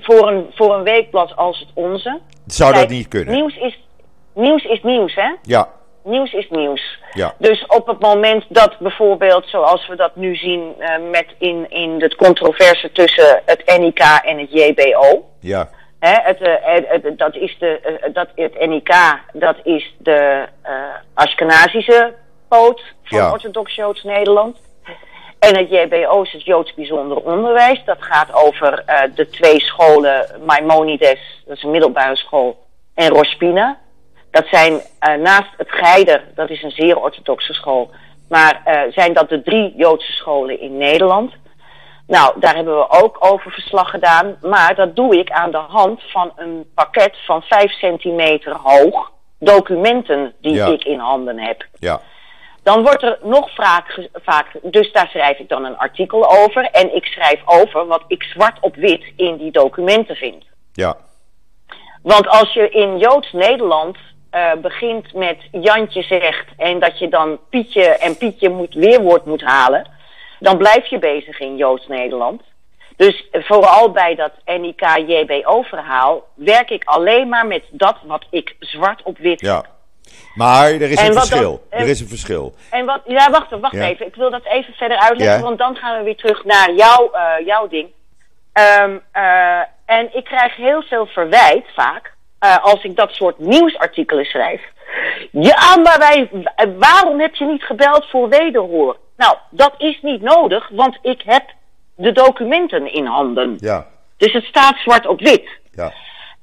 [0.00, 2.20] voor een, voor een weekblad als het onze.
[2.46, 3.34] Zou Kijk, dat niet kunnen?
[3.34, 3.78] Nieuws is,
[4.34, 5.34] nieuws is nieuws, hè?
[5.42, 5.68] Ja.
[6.04, 6.98] Nieuws is nieuws.
[7.12, 7.34] Ja.
[7.38, 11.98] Dus op het moment dat bijvoorbeeld, zoals we dat nu zien uh, met in, in
[11.98, 15.28] de controverse tussen het NIK en het JBO.
[15.40, 15.68] Ja.
[15.98, 18.94] Hè, het, het, het, dat is de, uh, dat, het NIK,
[19.32, 20.46] dat is de
[21.14, 22.14] Ashkenazische
[22.48, 23.30] poot van ja.
[23.30, 24.56] Orthodox Joods Nederland.
[25.38, 27.82] En het JBO is het Joods Bijzonder Onderwijs.
[27.84, 33.78] Dat gaat over uh, de twee scholen, Maimonides, dat is een middelbare school, en Rospina.
[34.30, 37.90] Dat zijn uh, naast het Geider, dat is een zeer orthodoxe school,
[38.28, 41.32] maar uh, zijn dat de drie Joodse scholen in Nederland.
[42.08, 46.02] Nou, daar hebben we ook over verslag gedaan, maar dat doe ik aan de hand
[46.02, 50.66] van een pakket van 5 centimeter hoog documenten die ja.
[50.66, 51.66] ik in handen heb.
[51.78, 52.00] Ja.
[52.62, 56.64] Dan wordt er nog vaak, vaak, dus daar schrijf ik dan een artikel over.
[56.64, 60.44] En ik schrijf over wat ik zwart op wit in die documenten vind.
[60.72, 60.96] Ja.
[62.02, 63.96] Want als je in Joods Nederland
[64.32, 69.42] uh, begint met Jantje zegt en dat je dan Pietje en Pietje moet, weerwoord moet
[69.42, 69.86] halen,
[70.38, 72.42] dan blijf je bezig in Joods Nederland.
[72.96, 79.18] Dus vooral bij dat NIK-JBO-verhaal werk ik alleen maar met dat wat ik zwart op
[79.18, 79.64] wit ja.
[80.34, 81.66] Maar er is een verschil.
[81.70, 82.54] Dan, er is een verschil.
[82.70, 83.88] En wat, ja, wacht, wacht Ja.
[83.88, 84.06] even.
[84.06, 85.42] Ik wil dat even verder uitleggen, Ja.
[85.42, 87.88] want dan gaan we weer terug naar jouw, uh, jouw ding.
[88.52, 94.24] Ehm, eh, en ik krijg heel veel verwijt vaak eh, als ik dat soort nieuwsartikelen
[94.24, 94.62] schrijf.
[95.30, 96.30] Ja, maar wij,
[96.78, 98.96] waarom heb je niet gebeld voor wederhoor?
[99.18, 101.44] Nou, dat is niet nodig, want ik heb
[101.94, 103.56] de documenten in handen.
[103.58, 105.48] Ja, Dus het staat zwart op wit.
[105.72, 105.92] ja,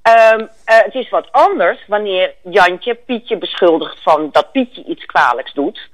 [0.02, 5.54] Ehm, eh, het is wat anders wanneer Jantje Pietje beschuldigt van dat Pietje iets kwalijks
[5.54, 5.90] doet.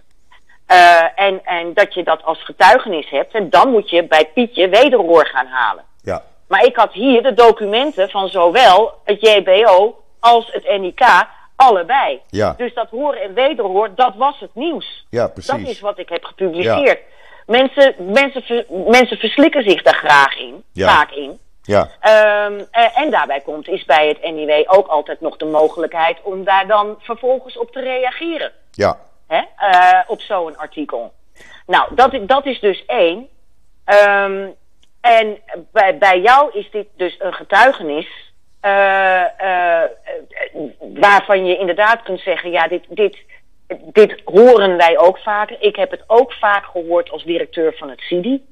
[0.65, 3.33] Eh, en, en dat je dat als getuigenis hebt.
[3.33, 5.83] En dan moet je bij Pietje wederhoor gaan halen.
[6.03, 11.03] ja, Maar ik had hier de documenten van zowel het JBO als het NIK,
[11.61, 12.21] allebei.
[12.29, 12.53] Ja.
[12.57, 15.05] Dus dat horen en wederhoor, dat was het nieuws.
[15.09, 15.69] ja, Dat precies.
[15.69, 16.99] is wat ik heb gepubliceerd.
[17.45, 20.87] Mensen, mensen, ver- mensen verslikken zich daar graag in, Ja.
[20.95, 21.39] vaak in.
[21.63, 26.17] Ja, Ehm, eh, en daarbij komt, is bij het NIW ook altijd nog de mogelijkheid
[26.23, 28.51] om daar dan vervolgens op te reageren.
[28.71, 28.97] ja,
[29.27, 29.41] Hè?
[29.57, 31.13] eh, op zo'n artikel.
[31.67, 33.27] Nou, dat, dat is dus één.
[33.85, 34.47] Ehm,
[35.01, 35.37] en
[35.71, 38.30] bij, bij jou is dit dus een getuigenis.
[38.61, 39.21] Eh,
[39.81, 39.89] eh,
[40.79, 43.17] waarvan je inderdaad kunt zeggen: ja, dit, dit,
[43.85, 45.55] dit horen wij ook vaker.
[45.59, 48.45] Ik heb het ook vaak gehoord als directeur van het CIDI.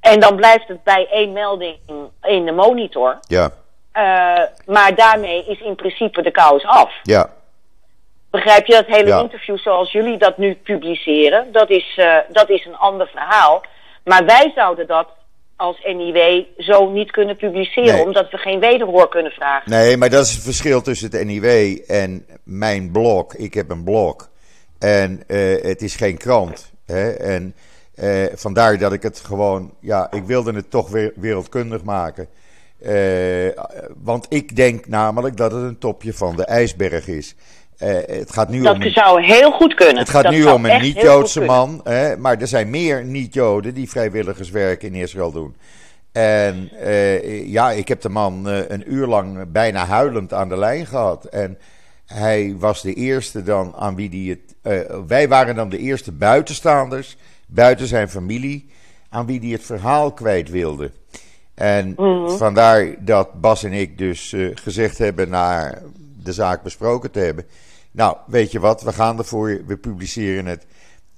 [0.00, 1.76] En dan blijft het bij één melding
[2.22, 3.18] in de monitor.
[3.28, 3.50] ja,
[3.92, 6.92] Eh, maar daarmee is in principe de kous af.
[7.02, 7.30] ja,
[8.30, 9.20] Begrijp je dat hele Ja.
[9.20, 11.52] interview zoals jullie dat nu publiceren?
[11.52, 13.62] Dat is, dat is een ander verhaal.
[14.04, 15.08] Maar wij zouden dat
[15.58, 18.04] als NIW zo niet kunnen publiceren, Nee.
[18.04, 19.70] omdat we geen wederhoor kunnen vragen.
[19.70, 23.34] Nee, maar dat is het verschil tussen het NIW en mijn blog.
[23.34, 24.30] Ik heb een blog
[24.78, 26.72] en eh, het is geen krant.
[26.86, 27.10] Hè?
[27.10, 27.54] En
[27.94, 32.28] eh, vandaar dat ik het gewoon, ja, ik wilde het toch weer wereldkundig maken.
[32.82, 33.64] Eh,
[34.02, 37.34] want ik denk namelijk dat het een topje van de ijsberg is.
[37.78, 38.90] Eh, het gaat nu Dat om.
[38.90, 39.96] zou heel goed kunnen.
[39.96, 43.88] Het gaat Dat nu om een niet-Joodse man, hè, maar er zijn meer niet-Joden die
[43.90, 45.56] vrijwilligerswerk in Israël doen.
[46.12, 50.56] En eh, ja, ik heb de man eh, een uur lang bijna huilend aan de
[50.56, 51.24] lijn gehad.
[51.24, 51.58] En
[52.06, 54.30] hij was de eerste dan aan wie die
[54.62, 54.76] het.
[55.06, 58.70] wij waren dan de eerste buitenstaanders, buiten zijn familie,
[59.08, 60.90] aan wie die het verhaal kwijt wilde.
[61.54, 62.28] En Mhm.
[62.36, 65.74] vandaar dat Bas en ik dus gezegd hebben na
[66.22, 67.44] de zaak besproken te hebben.
[67.98, 70.66] Nou, weet je wat, we gaan ervoor, we publiceren het.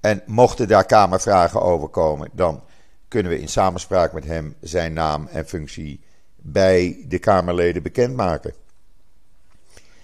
[0.00, 2.62] En mochten daar Kamervragen over komen, dan
[3.08, 6.00] kunnen we in samenspraak met hem zijn naam en functie
[6.36, 8.54] bij de Kamerleden bekendmaken.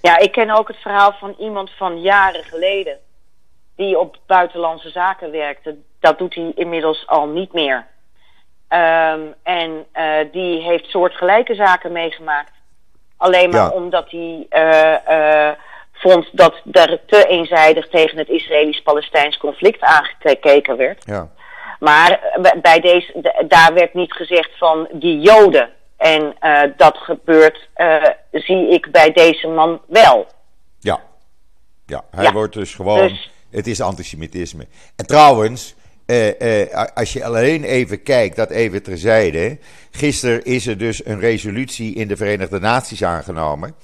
[0.00, 2.98] Ja, ik ken ook het verhaal van iemand van jaren geleden.
[3.76, 5.76] Die op buitenlandse zaken werkte.
[6.00, 7.86] Dat doet hij inmiddels al niet meer.
[8.68, 12.52] Ehm, en eh, die heeft soortgelijke zaken meegemaakt.
[13.16, 13.70] Alleen maar Ja.
[13.70, 15.56] omdat hij eh, eh,
[15.96, 21.02] vond dat er te eenzijdig tegen het Israëlisch-Palestijns conflict aangekeken werd.
[21.06, 21.30] Ja,
[21.78, 22.20] Maar
[22.62, 25.70] bij deze, daar werd niet gezegd van die Joden.
[25.96, 30.26] En eh, dat gebeurt, eh, zie ik bij deze man wel.
[30.80, 31.00] ja.
[31.86, 32.32] ja hij Ja.
[32.32, 33.08] wordt dus gewoon.
[33.08, 34.66] Dus- Het is antisemitisme.
[34.96, 35.74] En trouwens,
[36.06, 39.58] eh, als je alleen even kijkt, dat even terzijde.
[39.90, 43.74] Gisteren is er dus een resolutie in de Verenigde Naties aangenomen.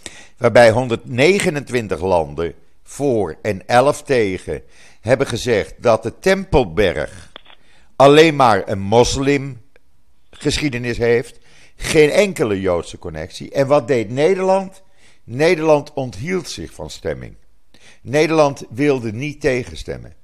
[0.42, 4.62] Waarbij 129 landen voor en 11 tegen
[5.00, 7.32] hebben gezegd dat de Tempelberg
[7.96, 11.40] alleen maar een moslimgeschiedenis heeft.
[11.76, 13.50] Geen enkele Joodse connectie.
[13.50, 14.82] En wat deed Nederland?
[15.24, 17.36] Nederland onthield zich van stemming.
[18.02, 20.14] Nederland wilde niet tegenstemmen.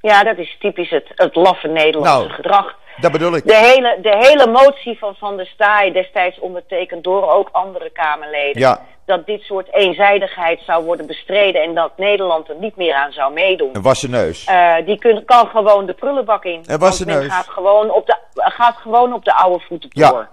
[0.00, 2.30] Ja, dat is typisch het, het laffe Nederlandse Nou.
[2.30, 2.82] gedrag.
[3.00, 3.46] Dat bedoel ik.
[3.46, 8.60] De hele, de hele motie van Van der Staaij, destijds ondertekend door ook andere Kamerleden.
[8.60, 8.86] Ja.
[9.06, 13.32] Dat dit soort eenzijdigheid zou worden bestreden en dat Nederland er niet meer aan zou
[13.32, 13.70] meedoen.
[13.72, 14.44] Een wassen neus.
[14.44, 16.62] Eh, die kun, kan gewoon de prullenbak in.
[16.66, 17.32] En was Want ze men neus.
[17.32, 20.10] gaat gewoon, op de, gaat gewoon op de oude voeten Ja.
[20.10, 20.28] door.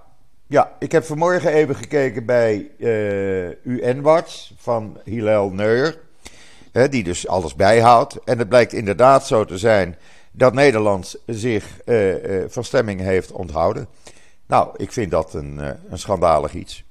[0.48, 5.98] Ja, ik heb vanmorgen even gekeken bij eh UN-Watch van Hillel Neuer.
[6.72, 8.24] Hè, die dus alles bijhoudt.
[8.24, 9.98] En het blijkt inderdaad zo te zijn
[10.32, 11.96] dat Nederland zich eh,
[12.48, 13.88] van stemming heeft onthouden.
[14.48, 16.84] Nou, ik vind dat een, een schandalig iets.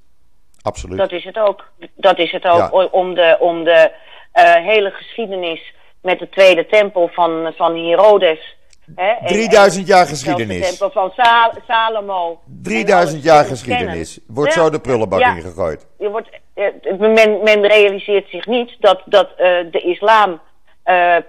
[0.62, 0.99] Absoluut.
[0.99, 1.64] Dat is het ook.
[1.94, 2.59] Dat is het ook.
[2.73, 2.87] Ja.
[2.90, 3.90] Om de, om de
[4.33, 8.57] eh, hele geschiedenis met de tweede tempel van, van Herodes.
[8.94, 10.61] Hè, en- 3000 jaar en geschiedenis.
[10.61, 12.40] De tempel van Sa- Salomo.
[12.62, 14.14] 3000 En jaar geschiedenis.
[14.14, 14.35] kennen.
[14.35, 14.61] Wordt Ja.
[14.62, 15.35] zo de prullenbak Ja.
[15.37, 15.87] ingegooid.
[15.99, 16.66] Je wordt, eh,
[16.99, 20.40] men, men realiseert zich niet dat, dat eh, de islam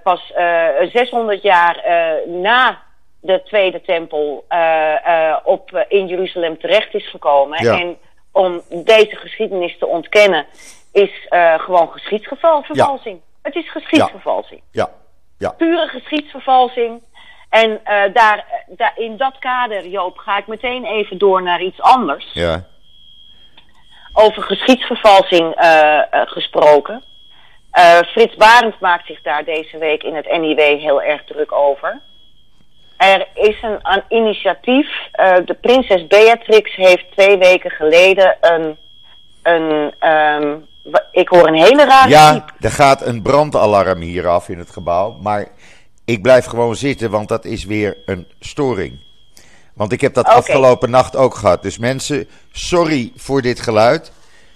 [0.03, 1.83] pas eh, 600 jaar
[2.27, 2.81] na
[3.19, 4.45] de Tweede Tempel
[5.43, 7.63] op, in Jeruzalem terecht is gekomen.
[7.63, 7.79] Ja.
[7.79, 7.97] En
[8.31, 10.45] om deze geschiedenis te ontkennen
[10.91, 13.21] is eh, gewoon geschiedsvervalsing.
[13.41, 14.89] Het is geschiedsvervalsing Ja,
[15.37, 15.49] ja.
[15.49, 17.03] pure geschiedsvervalsing.
[17.49, 21.81] En uh, daar, daar, in dat kader, Joop, ga ik meteen even door naar iets
[21.81, 22.29] anders.
[22.33, 22.65] Ja.
[24.13, 27.03] Over geschiedsvervalsing uh, gesproken.
[28.07, 32.01] Frits Barend maakt zich daar deze week in het NIW heel erg druk over.
[33.01, 34.87] Er is een, een initiatief.
[35.45, 38.77] de prinses Beatrix heeft twee weken geleden een.
[39.43, 40.69] een um,
[41.11, 42.09] ik hoor een hele rare.
[42.09, 45.17] Ja, er gaat een brandalarm hier af in het gebouw.
[45.21, 45.47] Maar
[46.05, 48.99] ik blijf gewoon zitten, want dat is weer een storing.
[49.73, 51.61] Want ik heb dat afgelopen nacht ook gehad.
[51.61, 54.11] Dus mensen, sorry voor dit geluid.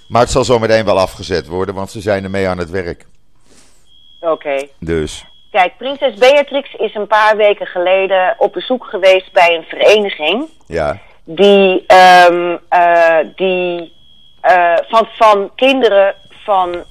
[0.07, 3.05] Maar het zal zo meteen wel afgezet worden, want ze zijn ermee aan het werk.
[4.19, 4.67] Oké.
[4.79, 5.25] Dus.
[5.55, 10.49] Kijk, prinses Beatrix is een paar weken geleden op bezoek geweest bij een vereniging.
[10.67, 10.97] Ja.
[11.23, 11.85] Die,
[12.29, 13.93] um, uh, die
[14.43, 16.83] uh, van, van kinderen van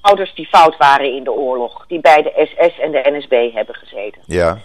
[0.00, 1.86] ouders die fout waren in de oorlog.
[1.86, 4.22] Die bij de SS en de NSB hebben gezeten.
[4.26, 4.58] Ja.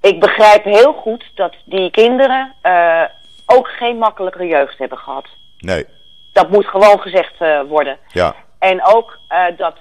[0.00, 3.02] Ik begrijp heel goed dat die kinderen uh,
[3.46, 5.26] ook geen makkelijkere jeugd hebben gehad.
[5.58, 5.86] Nee.
[6.32, 7.34] Dat moet gewoon gezegd
[7.68, 7.98] worden.
[8.08, 8.34] Ja.
[8.58, 9.18] En ook
[9.56, 9.76] dat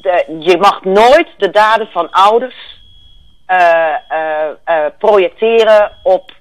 [0.00, 2.82] de, je mag nooit de daden van ouders
[4.98, 6.32] projecteren op,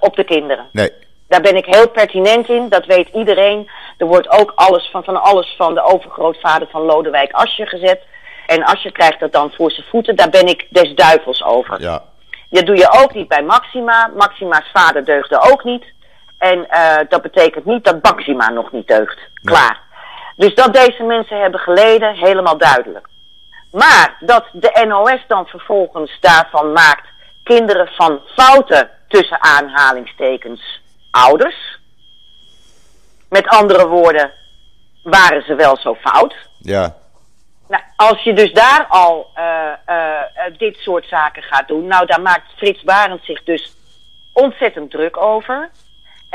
[0.00, 0.66] op de kinderen.
[0.72, 0.92] Nee.
[1.28, 3.70] Daar ben ik heel pertinent in, dat weet iedereen.
[3.98, 8.02] Er wordt ook alles van, van alles van de overgrootvader van Lodewijk Asje gezet.
[8.46, 10.16] En Asje krijgt dat dan voor zijn voeten.
[10.16, 11.80] Daar ben ik des duivels over.
[11.80, 12.02] Ja.
[12.50, 14.10] Dat doe je ook niet bij Maxima.
[14.16, 15.84] Maxima's vader deugde ook niet.
[16.38, 19.18] En uh, dat betekent niet dat Maxima nog niet deugt.
[19.44, 19.80] Klaar.
[20.36, 23.08] Dus dat deze mensen hebben geleden, helemaal duidelijk.
[23.72, 27.06] Maar dat de NOS dan vervolgens daarvan maakt
[27.44, 31.78] kinderen van fouten tussen aanhalingstekens ouders.
[33.28, 34.32] Met andere woorden,
[35.02, 36.34] waren ze wel zo fout?
[36.58, 36.96] Ja.
[37.68, 39.44] Nou, als je dus daar al uh,
[39.88, 40.20] uh,
[40.56, 43.76] dit soort zaken gaat doen, nou, daar maakt Frits Barend zich dus
[44.32, 45.70] ontzettend druk over.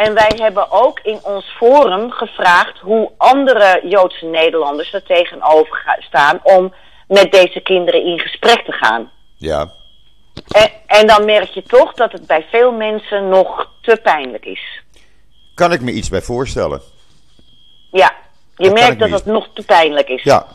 [0.05, 6.39] En wij hebben ook in ons forum gevraagd hoe andere Joodse Nederlanders er tegenover staan
[6.43, 6.73] om
[7.07, 9.11] met deze kinderen in gesprek te gaan.
[9.35, 9.71] Ja.
[10.51, 14.81] En, en dan merk je toch dat het bij veel mensen nog te pijnlijk is.
[15.53, 16.81] Kan ik me iets bij voorstellen?
[17.91, 18.15] Ja,
[18.55, 20.23] je dat merkt dat het nog te pijnlijk is.
[20.23, 20.45] Ja.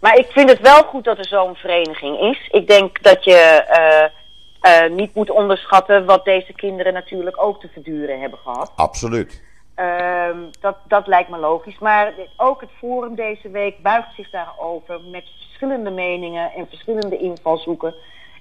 [0.00, 2.48] Maar ik vind het wel goed dat er zo'n vereniging is.
[2.50, 4.25] Ik denk dat je uh,
[4.66, 8.72] uh, niet moet onderschatten wat deze kinderen natuurlijk ook te verduren hebben gehad.
[8.76, 9.42] Absoluut.
[9.76, 10.28] Uh,
[10.60, 11.78] dat, dat lijkt me logisch.
[11.78, 17.94] Maar ook het Forum deze week buigt zich daarover met verschillende meningen en verschillende invalshoeken.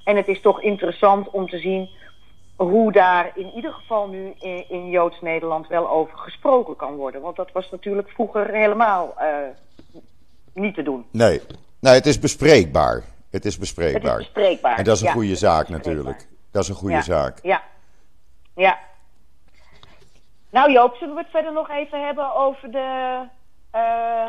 [0.04, 1.90] En het is toch interessant om te zien
[2.56, 7.22] hoe daar in ieder geval nu in, in Joods Nederland wel over gesproken kan worden.
[7.22, 9.26] Want dat was natuurlijk vroeger helemaal uh,
[10.54, 11.06] niet te doen.
[11.12, 11.42] Nee.
[11.80, 13.04] nee, het is bespreekbaar.
[13.36, 14.12] Het is bespreekbaar.
[14.12, 14.78] Het is bespreekbaar.
[14.78, 16.28] En dat is een ja, goede zaak natuurlijk.
[16.52, 17.02] Dat is een goede ja.
[17.02, 17.40] zaak.
[17.44, 17.64] Ja.
[18.56, 18.78] Ja.
[20.50, 23.22] Nou Joop, zullen we het verder nog even hebben over de,
[23.76, 24.28] uh,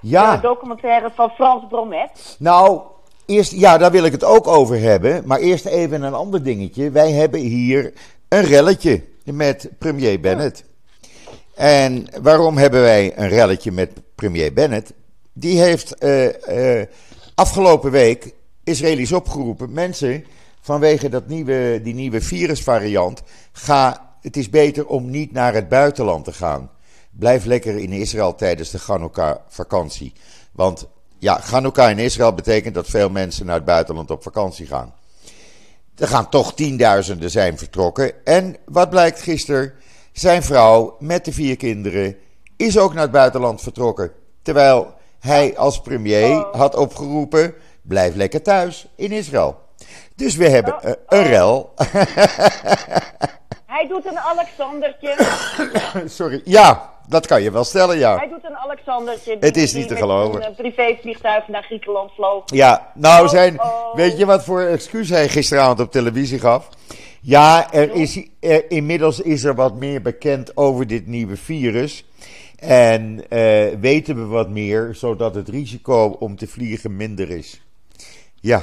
[0.00, 0.34] ja.
[0.34, 2.36] de documentaire van Frans Bromet?
[2.38, 2.82] Nou,
[3.26, 5.22] Eerst, ja, daar wil ik het ook over hebben.
[5.26, 6.90] Maar eerst even een ander dingetje.
[6.90, 7.92] Wij hebben hier
[8.28, 10.64] een relletje met premier Bennett.
[11.54, 14.92] En waarom hebben wij een relletje met premier Bennett?
[15.32, 16.86] Die heeft uh, uh,
[17.40, 19.72] afgelopen week Israëli's opgeroepen.
[19.72, 20.24] Mensen,
[20.60, 23.22] vanwege dat nieuwe, die nieuwe virusvariant,
[23.52, 26.70] ga, het is beter om niet naar het buitenland te gaan.
[27.10, 30.12] Blijf lekker in Israël tijdens de Chanukka-vakantie.
[30.52, 34.94] Want ja, Hanukkah in Israël betekent dat veel mensen naar het buitenland op vakantie gaan.
[35.96, 38.24] Er gaan toch tienduizenden zijn vertrokken.
[38.24, 39.72] En wat blijkt gisteren?
[40.12, 42.16] Zijn vrouw met de vier kinderen
[42.56, 44.12] is ook naar het buitenland vertrokken.
[44.42, 49.58] Terwijl hij als premier had opgeroepen: blijf lekker thuis in Israël.
[50.16, 51.72] Dus we hebben uh, een rel.
[53.66, 55.16] Hij doet een Alexandertje.
[56.18, 58.16] Sorry, ja, dat kan je wel stellen, ja.
[58.16, 59.36] Hij doet een Alexandertje.
[59.40, 60.46] Het is niet te geloven.
[60.46, 62.42] Een privévliegtuig naar Griekenland vloog.
[62.46, 63.94] Ja, nou Oh, zijn, oh.
[63.94, 66.68] weet je wat voor excuus hij gisteravond op televisie gaf?
[67.20, 72.04] Ja, er is, er, inmiddels is er wat meer bekend over dit nieuwe virus.
[72.60, 77.62] En eh, weten we wat meer, zodat het risico om te vliegen minder is.
[78.40, 78.62] Ja,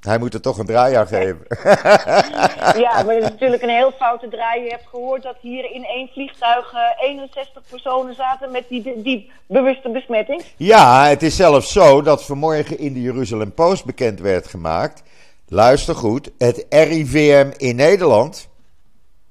[0.00, 1.46] hij moet er toch een draai aan geven.
[2.76, 4.62] Ja, maar het is natuurlijk een heel foute draai.
[4.62, 9.30] Je hebt gehoord dat hier in één vliegtuig eh, 61 personen zaten met die, die
[9.46, 10.42] bewuste besmetting.
[10.56, 15.02] Ja, het is zelfs zo dat vanmorgen in de Jeruzalem Post bekend werd gemaakt.
[15.48, 18.48] Luister goed, het RIVM in Nederland,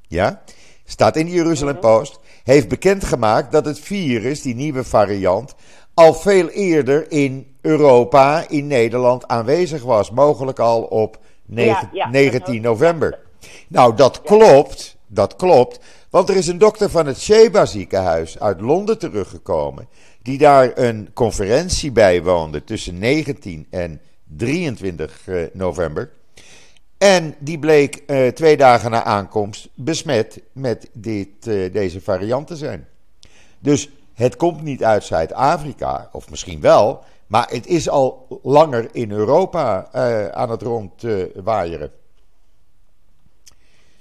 [0.07, 0.41] ja,
[0.85, 5.55] staat in de Jeruzalem Post, heeft bekendgemaakt dat het virus, die nieuwe variant,
[5.93, 10.11] al veel eerder in Europa, in Nederland aanwezig was.
[10.11, 13.19] Mogelijk al op negen- ja, 19 dat- november.
[13.67, 15.79] Nou, dat klopt, dat klopt.
[16.09, 19.87] Want er is een dokter van het Sheba ziekenhuis uit Londen teruggekomen.
[20.21, 24.01] Die daar een conferentie bijwoonde tussen 19 en
[24.37, 26.11] 23 eh, november.
[27.03, 32.55] En die bleek eh, twee dagen na aankomst besmet met dit, eh, deze variant te
[32.55, 32.87] zijn.
[33.59, 39.11] Dus het komt niet uit Zuid-Afrika, of misschien wel, maar het is al langer in
[39.11, 41.91] Europa eh, aan het rondwaaieren.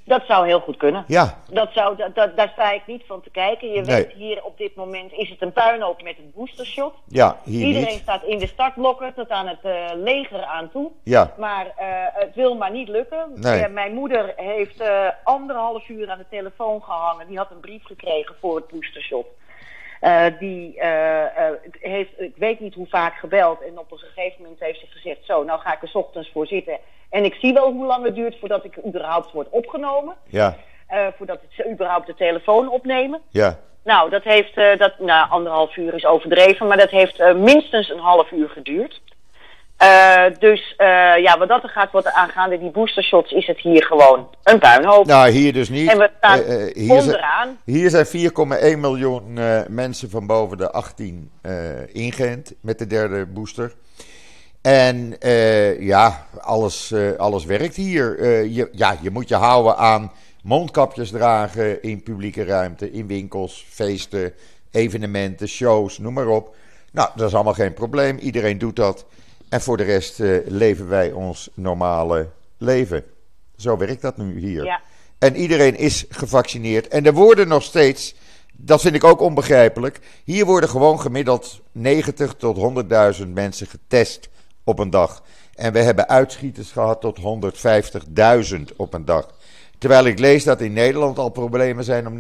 [0.05, 1.05] Dat zou heel goed kunnen.
[1.07, 3.69] ja, Dat zou, dat, dat, daar sta ik niet van te kijken.
[3.73, 3.97] Je Nee.
[3.97, 6.95] weet hier op dit moment is het een puinhoop met het boostershot.
[7.09, 8.01] ja, hier Iedereen niet.
[8.03, 10.91] staat in de startblokken tot aan het eh, leger aan toe.
[11.05, 13.33] Ja, Maar eh, het wil maar niet lukken.
[13.35, 13.69] Nee.
[13.69, 17.27] Mijn moeder heeft eh, anderhalf uur aan de telefoon gehangen.
[17.27, 19.27] Die had een brief gekregen voor het boostershot.
[20.03, 23.61] Eh, die eh, eh, heeft, ik weet niet hoe vaak gebeld.
[23.61, 26.31] En op een gegeven moment heeft ze gezegd: Zo, nou ga ik er 's ochtends
[26.33, 26.79] voor zitten.
[27.11, 30.15] En ik zie wel hoe lang het duurt voordat ik überhaupt word opgenomen.
[30.29, 30.57] ja,
[31.17, 33.21] voordat ze überhaupt de telefoon opnemen.
[33.31, 33.59] ja.
[33.85, 38.31] Nou, dat heeft, dat, nou, anderhalf uur is overdreven, maar dat heeft minstens een half
[38.31, 39.01] uur geduurd.
[39.83, 40.87] Eh, dus eh,
[41.23, 45.07] ja, wat dat er gaat worden aangaande die boostershots, is het hier gewoon een puinhoop.
[45.07, 45.91] Nou, hier dus niet.
[45.91, 47.59] en we staan Eh, eh, hier, zijn, onderaan.
[47.65, 53.73] hier zijn 4,1 miljoen mensen van boven de 18 eh ingeënt met de derde booster.
[54.61, 55.17] En
[55.79, 58.25] ja, alles, alles werkt hier.
[58.49, 60.13] Je, ja, je moet je houden aan
[60.43, 64.33] mondkapjes dragen in publieke ruimte, in winkels, feesten,
[64.71, 66.55] evenementen, shows, noem maar op.
[66.93, 68.19] Nou, dat is allemaal geen probleem.
[68.19, 69.07] Iedereen doet dat.
[69.53, 72.29] En voor de rest eh, leven wij ons normale
[72.59, 73.05] leven.
[73.57, 74.65] Zo werkt dat nu hier.
[74.65, 74.81] Ja.
[75.19, 76.89] En iedereen is gevaccineerd.
[76.89, 78.15] En er worden nog steeds,
[78.53, 80.01] dat vind ik ook onbegrijpelijk.
[80.25, 82.85] Hier worden gewoon gemiddeld 90 tot
[83.21, 84.29] 100.000 mensen getest
[84.65, 85.23] op een dag.
[85.55, 87.19] En we hebben uitschieters gehad tot
[88.55, 89.35] 150.000 op een dag.
[89.79, 92.19] Terwijl ik lees dat in Nederland al problemen zijn om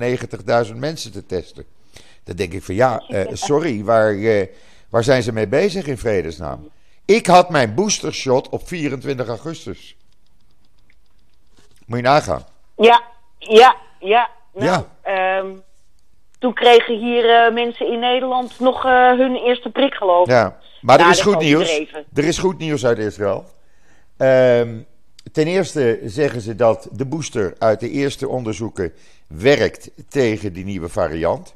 [0.66, 1.64] 90.000 mensen te testen.
[2.24, 4.46] Dan denk ik van ja, eh, sorry, waar, eh,
[4.88, 6.68] waar zijn ze mee bezig in vredesnaam?
[7.04, 9.96] Ik had mijn boostershot op 24 augustus.
[11.86, 12.44] Moet je nagaan.
[12.76, 13.02] Ja,
[13.38, 14.30] ja, ja.
[14.54, 14.86] Nou, Ja.
[15.02, 15.50] ehm,
[16.38, 20.32] toen kregen hier eh, mensen in Nederland nog eh, hun eerste prik, geloof ik.
[20.32, 21.80] Ja, maar er Ja, is goed nieuws.
[22.14, 23.44] Er is goed nieuws uit Israël.
[24.16, 24.78] Ehm,
[25.32, 28.92] ten eerste zeggen ze dat de booster uit de eerste onderzoeken
[29.26, 31.54] werkt tegen die nieuwe variant.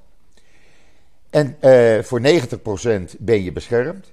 [1.30, 4.12] En eh, voor 90% ben je beschermd.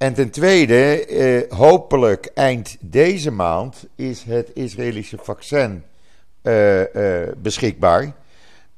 [0.00, 5.84] En ten tweede, eh, hopelijk eind deze maand is het Israëlische vaccin
[6.42, 8.12] eh, eh, beschikbaar.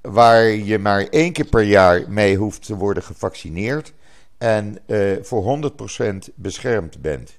[0.00, 3.92] Waar je maar één keer per jaar mee hoeft te worden gevaccineerd.
[4.38, 4.78] En
[5.22, 7.38] voor 100% beschermd bent.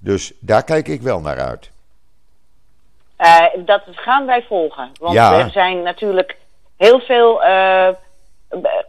[0.00, 1.70] Dus daar kijk ik wel naar uit.
[3.64, 4.90] Dat gaan wij volgen.
[5.00, 5.38] Want Ja.
[5.38, 6.36] er zijn natuurlijk
[6.76, 7.42] heel veel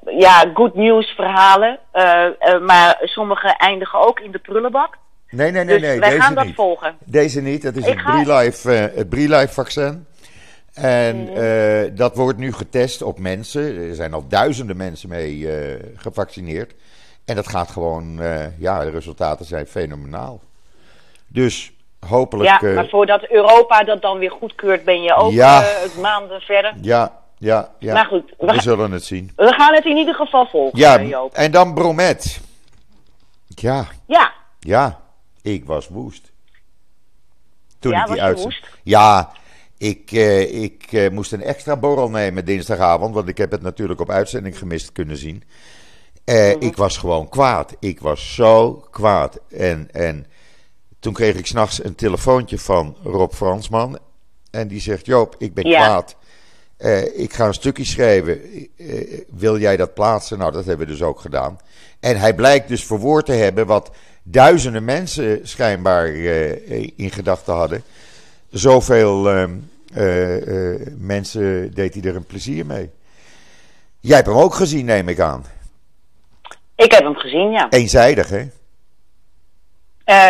[0.05, 1.79] ja, good news verhalen.
[1.91, 4.97] eh, eh, maar sommige eindigen ook in de prullenbak.
[5.29, 5.99] Nee, nee, nee, dus nee.
[5.99, 6.55] wij deze gaan dat niet.
[6.55, 6.95] volgen.
[7.05, 7.61] Deze niet.
[7.61, 10.05] Dat is Ik het ga- Brilife, eh, het Brilife vaccin.
[10.73, 13.61] En eh, dat wordt nu getest op mensen.
[13.89, 16.73] Er zijn al duizenden mensen mee eh, gevaccineerd.
[17.25, 20.39] En dat gaat gewoon, eh, ja, de resultaten zijn fenomenaal.
[21.27, 21.71] Dus
[22.07, 22.49] hopelijk.
[22.49, 25.61] Ja, eh, maar voordat Europa dat dan weer goedkeurt, ben je ook Ja.
[25.61, 26.73] eh, maanden verder.
[26.81, 27.93] ja, ja, ja.
[27.93, 29.31] Maar goed, we zullen het zien.
[29.35, 31.33] We gaan het in ieder geval volgen, Ja, Joop.
[31.33, 32.39] en dan Bromet.
[33.47, 34.99] Ja, Ja, ja,
[35.41, 36.31] ik was woest.
[37.79, 38.59] Toen Ja, ik die uitzend-?
[38.83, 39.31] Ja,
[39.77, 43.99] ik, eh, ik eh, moest een extra borrel nemen dinsdagavond, want ik heb het natuurlijk
[44.01, 45.43] op uitzending gemist kunnen zien.
[46.23, 46.65] Eh, Mhm.
[46.65, 47.75] Ik was gewoon kwaad.
[47.79, 49.39] Ik was zo kwaad.
[49.49, 50.25] En, en
[50.99, 53.99] toen kreeg ik s'nachts een telefoontje van Rob Fransman.
[54.51, 55.83] En die zegt: Joop, ik ben Ja.
[55.85, 56.15] kwaad.
[56.77, 58.41] Eh, ik ga een stukje schrijven.
[58.77, 60.37] Eh, wil jij dat plaatsen?
[60.37, 61.59] Nou, dat hebben we dus ook gedaan.
[61.99, 63.91] En hij blijkt dus verwoord te hebben wat
[64.27, 67.83] duizenden mensen schijnbaar eh, in gedachten hadden.
[68.49, 69.51] Zoveel ehm,
[69.93, 72.89] eh, eh, mensen deed hij er een plezier mee.
[73.99, 75.45] Jij hebt hem ook gezien, neem ik aan.
[76.75, 77.69] ik heb hem gezien, ja.
[77.69, 78.43] Eenzijdig, hè?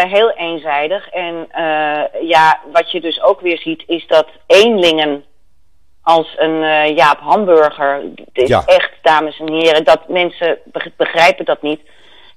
[0.08, 1.10] Heel eenzijdig.
[1.10, 1.48] En
[2.22, 5.24] ja, wat je dus ook weer ziet, is dat eenlingen
[6.06, 8.02] als een eh, Jaap Hamburger.
[8.34, 8.64] Is Ja.
[8.66, 11.82] echt, dames en heren, dat mensen beg- begrijpen dat niet.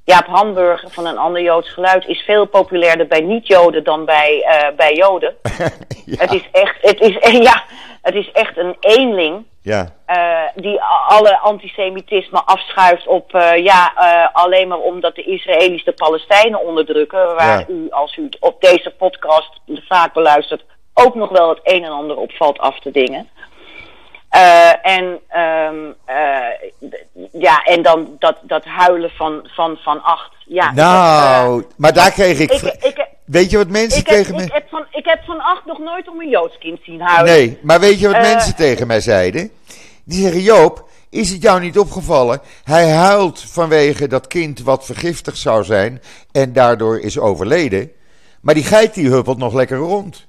[0.05, 4.77] Jaap Hamburger van een ander Joods geluid is veel populairder bij niet-Joden dan bij, uh,
[4.77, 5.37] bij Joden.
[6.07, 6.16] ja.
[6.19, 7.16] Het is echt, het is,
[7.51, 7.62] ja,
[8.03, 9.47] het is echt een eenling.
[9.62, 9.89] Ja.
[10.11, 13.93] Uh, die alle antisemitisme afschuift op, uh, ja,
[14.33, 17.35] alleen maar omdat de Israëli's de Palestijnen onderdrukken.
[17.35, 17.64] Waar Ja.
[17.69, 20.64] u, als u op deze podcast vaak beluistert,
[20.95, 23.29] ook nog wel het een en ander op valt af te dingen.
[24.35, 25.05] Uh, en,
[25.37, 26.91] um, uh,
[27.33, 30.33] ja, en dan dat, dat huilen van, van, van acht.
[30.47, 32.53] Ja, nou, heb, maar daar kreeg ik...
[32.53, 34.43] ik, ik, weet je wat mensen heb, tegen me...
[34.43, 37.33] ik, heb van, ik heb van acht nog nooit om een Joods kind zien huilen.
[37.33, 39.51] Nee, maar weet je wat Eh, mensen tegen mij zeiden?
[40.05, 42.41] Die zeggen, Joop, is het jou niet opgevallen?
[42.64, 46.03] Hij huilt vanwege dat kind wat vergiftigd zou zijn
[46.33, 47.93] en daardoor is overleden.
[48.41, 50.26] Maar die geit die huppelt nog lekker rond.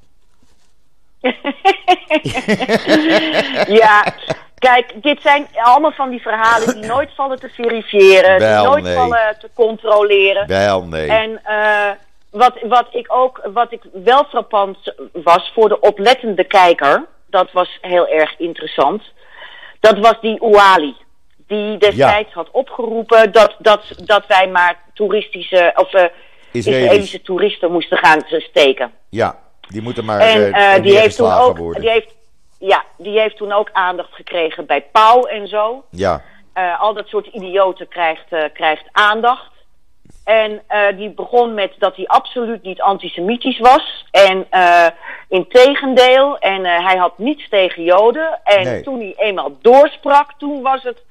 [3.81, 4.13] ja,
[4.57, 8.83] kijk, dit zijn allemaal van die verhalen die nooit vallen te verifiëren, Wel, die nooit
[8.83, 8.95] nee.
[8.95, 10.47] vallen te controleren.
[10.47, 11.07] Wel, nee.
[11.07, 11.89] En uh,
[12.29, 17.77] wat, wat ik ook, wat ik wel frappant was voor de oplettende kijker, dat was
[17.81, 19.03] heel erg interessant.
[19.79, 20.95] Dat was die Ouali.
[21.47, 26.03] Die destijds had opgeroepen dat, dat, dat wij maar toeristische of uh,
[26.51, 26.83] Israëli's.
[26.83, 28.91] Israëlische toeristen moesten gaan steken.
[29.09, 29.39] Ja,
[29.69, 31.81] die moeten maar En uh, uh, die heeft toen ook, worden.
[31.81, 32.15] die heeft,
[32.59, 35.83] ja, die heeft toen ook aandacht gekregen bij Pauw en zo.
[35.89, 36.21] Ja,
[36.57, 39.51] Uh, al dat soort idioten krijgt, krijgt aandacht.
[40.23, 44.05] En uh, die begon met dat hij absoluut niet antisemitisch was.
[44.11, 44.85] En uh,
[45.29, 48.39] in tegendeel, en uh, hij had niets tegen Joden.
[48.43, 48.83] En Nee.
[48.83, 51.01] toen hij eenmaal doorsprak, toen was het...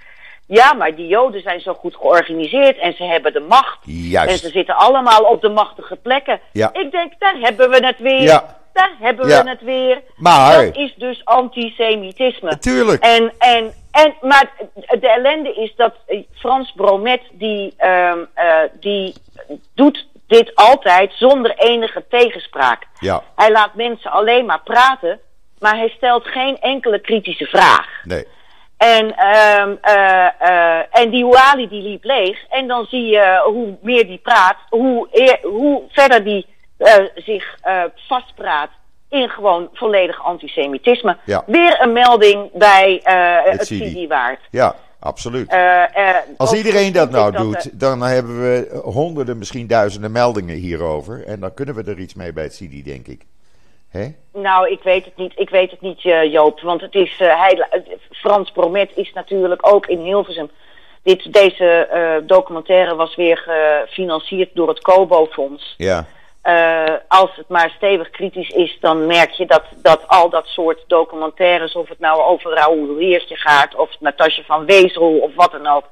[0.49, 3.79] Ja, maar die Joden zijn zo goed georganiseerd en ze hebben de macht.
[3.87, 4.51] En ze juist.
[4.51, 6.41] zitten allemaal op de machtige plekken.
[6.53, 6.71] Ja.
[6.73, 8.21] Ik denk, daar hebben we het weer.
[8.23, 8.57] Ja.
[8.73, 9.43] Daar hebben Ja.
[9.43, 10.03] we het weer.
[10.17, 12.51] Maar, Dat is dus antisemitisme.
[12.51, 13.03] natuurlijk.
[13.03, 14.51] En, en, en, maar
[15.01, 19.15] de ellende is dat eh, Frans Bromet, die, um, uh, die
[19.75, 22.87] doet dit altijd zonder enige tegenspraak.
[23.01, 25.21] Ja, Hij laat mensen alleen maar praten,
[25.59, 27.87] maar hij stelt geen enkele kritische vraag.
[28.05, 28.27] nee.
[28.79, 32.47] En, um, uh, uh, en die Ouali die liep leeg.
[32.49, 36.47] En dan zie je hoe meer die praat, hoe, eer, hoe verder die
[36.79, 37.59] uh, zich
[37.95, 38.71] vastpraat
[39.09, 41.17] in gewoon volledig antisemitisme.
[41.25, 41.43] Ja.
[41.47, 43.01] Weer een melding bij
[43.45, 44.05] Het het Sidi.
[44.05, 44.41] CD waard.
[44.51, 45.55] Ja, absoluut.
[46.37, 51.27] Als iedereen dat nou dat, doet, eh, dan hebben we honderden, misschien duizenden meldingen hierover.
[51.27, 53.23] En dan kunnen we er iets mee bij het CD, denk ik.
[53.91, 54.09] Hè?
[54.33, 55.33] Nou, ik weet het niet.
[55.37, 56.61] Ik weet het niet, uh, Joop.
[56.61, 57.69] Want het is, hij,
[58.11, 60.51] Frans Bromet is natuurlijk ook in Hilversum.
[61.03, 65.75] Dit, deze uh, documentaire was weer gefinancierd door het Kobo-fonds.
[65.77, 66.07] Ja,
[66.45, 70.85] Uh, als het maar stevig kritisch is, dan merk je dat, dat al dat soort
[70.87, 75.67] documentaires, of het nou over Raoul Heertje gaat, of Natasja van Wezel, of wat dan
[75.67, 75.85] ook,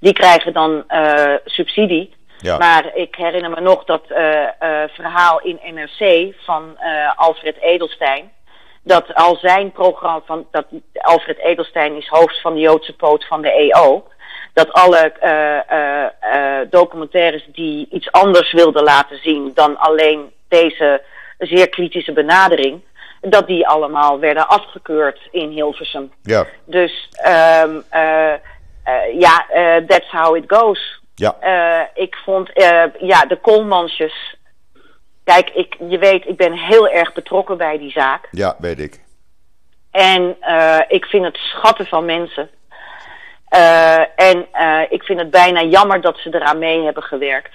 [0.00, 2.12] die krijgen dan uh, subsidie.
[2.40, 2.58] Ja.
[2.58, 8.32] Maar ik herinner me nog dat uh, uh, verhaal in NRC van uh, Alfred Edelstein.
[8.82, 13.42] Dat al zijn programma van dat Alfred Edelstein is hoofd van de Joodse poot van
[13.42, 14.08] de EO.
[14.52, 21.02] Dat alle uh, documentaires die iets anders wilden laten zien dan alleen deze
[21.38, 22.80] zeer kritische benadering,
[23.20, 26.12] dat die allemaal werden afgekeurd in Hilversum.
[26.22, 27.84] ja, Dus um,
[29.18, 29.46] ja,
[29.86, 30.97] that's how it goes.
[31.18, 31.36] Ja.
[31.42, 34.36] Uh, ik vond, uh, ja, de Koolmansjes.
[35.24, 38.28] Kijk, ik, je weet, ik ben heel erg betrokken bij die zaak.
[38.30, 39.00] Ja, weet ik.
[39.90, 42.50] En uh, ik vind het schatten van mensen.
[44.16, 44.46] en
[44.90, 47.54] ik vind het bijna jammer dat ze eraan mee hebben gewerkt.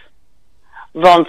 [0.92, 1.28] Want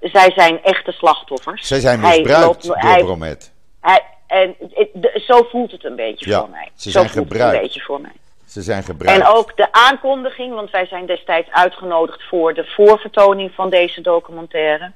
[0.00, 1.66] zij zijn echte slachtoffers.
[1.66, 3.52] Zij zijn Hij misbruikt loopt- door hij- Bromet.
[3.80, 6.70] Hij, en het- de- zo voelt het een beetje Ja, voor mij.
[6.74, 7.56] ze zo zijn voelt het gebruikt.
[7.56, 8.12] een beetje voor mij.
[8.48, 9.20] Ze zijn gebruikt.
[9.20, 14.92] En ook de aankondiging, want wij zijn destijds uitgenodigd voor de voorvertoning van deze documentaire.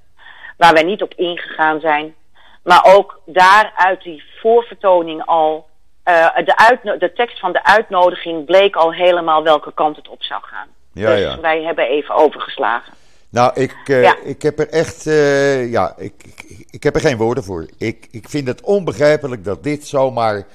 [0.57, 2.15] Waar wij niet op ingegaan zijn.
[2.63, 5.71] Maar ook daar uit die voorvertoning al.
[6.05, 10.43] Uh, de, de tekst van de uitnodiging bleek al helemaal welke kant het op zou
[10.45, 10.69] gaan.
[10.93, 11.41] Ja, dus ja.
[11.41, 12.93] wij hebben even overgeslagen.
[13.29, 14.17] Nou, ik, uh, Ja.
[14.25, 15.07] ik heb er echt.
[15.07, 17.67] Uh, ja, ik, ik, ik, heb er geen woorden voor.
[17.79, 20.47] Ik, ik vind het onbegrijpelijk dat dit zomaar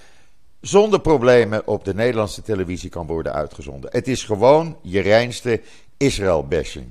[0.61, 3.89] zonder problemen op de Nederlandse televisie kan worden uitgezonden.
[3.93, 5.61] Het is gewoon je reinste
[5.97, 6.85] Israël-bashing.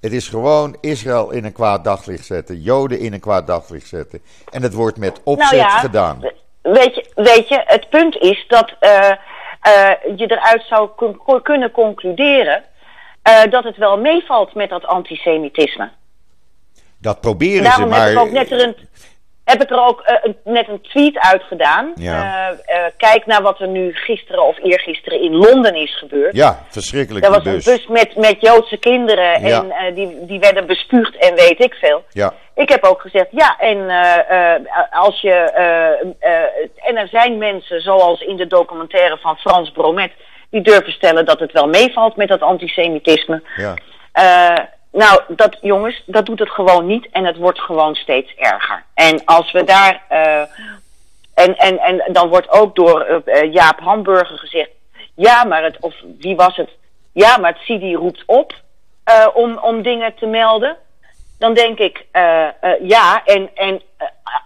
[0.00, 4.20] Het is gewoon Israël in een kwaad daglicht zetten, Joden in een kwaad daglicht zetten.
[4.50, 6.20] En het wordt met opzet nou ja, gedaan.
[6.62, 9.10] Weet je, weet je, het punt is dat uh,
[10.16, 12.64] je eruit zou kun- kunnen concluderen.
[13.28, 15.90] Uh, dat het wel meevalt met dat antisemitisme.
[16.98, 18.06] Dat proberen Daarom ze, maar.
[18.06, 18.76] heb ik ook net er een.
[19.50, 21.92] Heb ik er ook uh, net een tweet uit gedaan.
[21.94, 22.50] Ja.
[22.50, 26.36] Uh, kijk naar wat er nu gisteren of eergisteren in Londen is gebeurd.
[26.36, 27.24] Ja, verschrikkelijk.
[27.24, 29.64] Er was een bus met, met Joodse kinderen Ja.
[29.68, 32.04] en die, die werden bespuugd en weet ik veel.
[32.10, 33.90] Ja, Ik heb ook gezegd, ja, en
[34.90, 35.32] als je.
[36.76, 40.12] en er zijn mensen, zoals in de documentaire van Frans Bromet,
[40.50, 43.42] die durven stellen dat het wel meevalt met dat antisemitisme.
[43.56, 43.74] ja.
[44.98, 48.84] Nou, dat jongens, dat doet het gewoon niet en het wordt gewoon steeds erger.
[48.94, 50.02] En als we daar.
[50.12, 50.40] Uh,
[51.34, 54.70] en, en, en dan wordt ook door uh, Jaap Hamburger gezegd.
[55.14, 55.76] Ja, maar het.
[55.80, 56.70] Of wie was het?
[57.12, 58.52] Ja, maar het CIDI roept op
[59.08, 60.76] uh, om, om dingen te melden.
[61.38, 62.06] Dan denk ik,
[62.82, 63.82] ja, en, en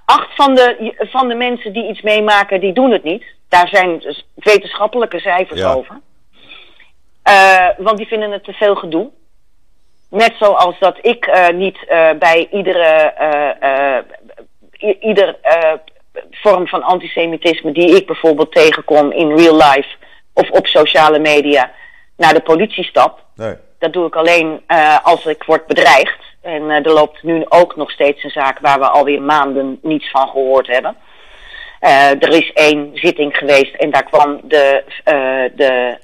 [0.04, 3.24] acht van de, van de mensen die iets meemaken, die doen het niet.
[3.48, 5.72] Daar zijn dus wetenschappelijke cijfers Ja.
[5.72, 6.00] over.
[7.76, 9.10] want die vinden het te veel gedoe.
[10.12, 15.36] Net zoals dat ik uh, niet uh, bij iedere uh, ieder
[16.30, 19.88] vorm van antisemitisme die ik bijvoorbeeld tegenkom in real life
[20.32, 21.70] of op sociale media
[22.16, 23.24] naar de politie stap.
[23.34, 23.54] Nee.
[23.78, 24.62] Dat doe ik alleen
[25.02, 26.18] als ik word bedreigd.
[26.42, 30.28] En er loopt nu ook nog steeds een zaak waar we alweer maanden niets van
[30.28, 30.96] gehoord hebben.
[32.20, 34.84] er is één zitting geweest en daar kwam de,
[35.54, 35.96] de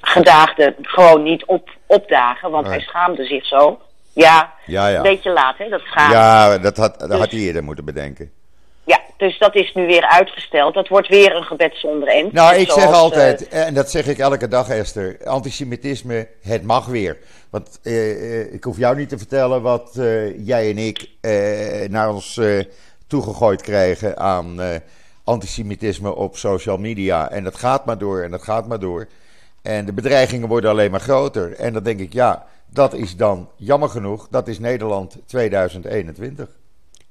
[0.00, 3.80] gedaagde gewoon niet op opdagen, want hij schaamde zich zo.
[4.12, 4.96] Ja, Ja, ja.
[4.96, 6.14] een beetje laat, hè, dat schaamde.
[6.16, 8.30] Ja, dat had, dat Dus- had hij eerder moeten bedenken.
[8.84, 10.74] Ja, dus dat is nu weer uitgesteld.
[10.74, 12.32] Dat wordt weer een gebed zonder end.
[12.32, 16.62] Nou, ik zoals, zeg altijd, eh, en dat zeg ik elke dag, Esther: antisemitisme, het
[16.62, 17.16] mag weer.
[17.50, 21.88] Want eh, eh, ik hoef jou niet te vertellen wat eh, jij en ik eh,
[21.88, 22.58] naar ons eh,
[23.06, 24.68] toegegooid krijgen aan eh,
[25.24, 27.30] antisemitisme op social media.
[27.30, 29.08] En dat gaat maar door en dat gaat maar door.
[29.62, 31.54] En de bedreigingen worden alleen maar groter.
[31.54, 34.28] En dan denk ik, ja, dat is dan jammer genoeg.
[34.28, 36.48] Dat is Nederland 2021.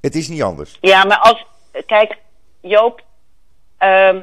[0.02, 0.78] Het is niet anders.
[0.82, 1.46] Ja, maar als.
[1.86, 2.18] Kijk,
[2.62, 3.02] Joop.
[3.78, 4.20] ehm,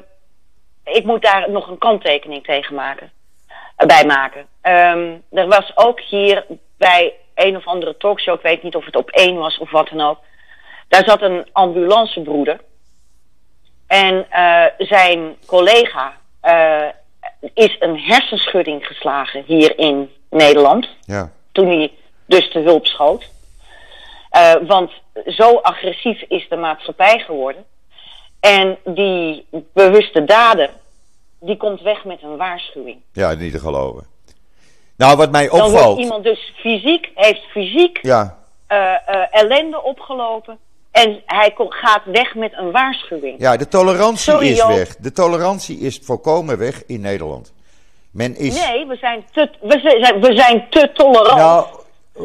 [0.84, 3.10] ik moet daar nog een kanttekening tegen maken.
[3.76, 4.46] eh, bij maken.
[4.60, 8.34] Ehm, er was ook hier bij een of andere talkshow.
[8.34, 10.18] Ik weet niet of het op één was of wat dan ook.
[10.88, 12.60] Daar zat een ambulancebroeder.
[13.86, 16.86] En eh, zijn collega eh,
[17.54, 21.92] is een hersenschudding geslagen hier in Nederland Ja, toen hij
[22.26, 23.30] dus te hulp schoot.
[24.30, 24.90] Eh, want
[25.26, 27.64] zo agressief is de maatschappij geworden.
[28.40, 30.70] En die bewuste dader,
[31.40, 33.00] die komt weg met een waarschuwing.
[33.12, 34.06] ja niet te geloven.
[34.96, 35.98] Nou, wat mij Dan wordt opvalt.
[35.98, 40.58] iemand dus fysiek, heeft fysiek Ja, eh, eh, ellende opgelopen.
[40.98, 43.40] En hij gaat weg met een waarschuwing.
[43.40, 44.96] Ja, de tolerantie Sorry, is weg.
[44.96, 47.52] De tolerantie is volkomen weg in Nederland.
[48.10, 48.54] Men is.
[48.54, 51.66] Nee, we zijn te, we zijn, we zijn te tolerant nou,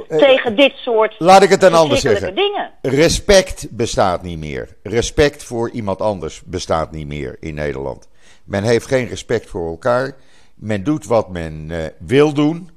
[0.10, 2.36] eh, tegen dit soort laat ik het dan anders zeggen.
[2.36, 2.72] dingen.
[2.82, 4.76] Respect bestaat niet meer.
[4.84, 8.08] Respect voor iemand anders bestaat niet meer in Nederland.
[8.44, 10.16] Men heeft geen respect voor elkaar.
[10.56, 12.70] Men doet wat men eh, wil doen.